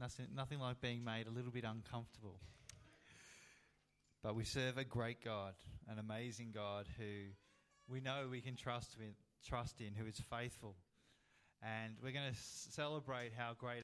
Nothing, 0.00 0.26
nothing 0.34 0.60
like 0.60 0.80
being 0.80 1.02
made 1.04 1.26
a 1.26 1.30
little 1.30 1.50
bit 1.50 1.64
uncomfortable. 1.64 2.38
But 4.22 4.34
we 4.34 4.44
serve 4.44 4.78
a 4.78 4.84
great 4.84 5.24
God, 5.24 5.54
an 5.88 5.98
amazing 5.98 6.52
God 6.54 6.86
who 6.98 7.30
we 7.88 8.00
know 8.00 8.28
we 8.30 8.40
can 8.40 8.56
trust, 8.56 8.96
with, 8.98 9.14
trust 9.46 9.80
in, 9.80 9.94
who 9.94 10.06
is 10.06 10.20
faithful. 10.30 10.76
And 11.62 11.94
we're 12.02 12.12
going 12.12 12.32
to 12.32 12.38
celebrate 12.70 13.32
how 13.36 13.54
great 13.58 13.76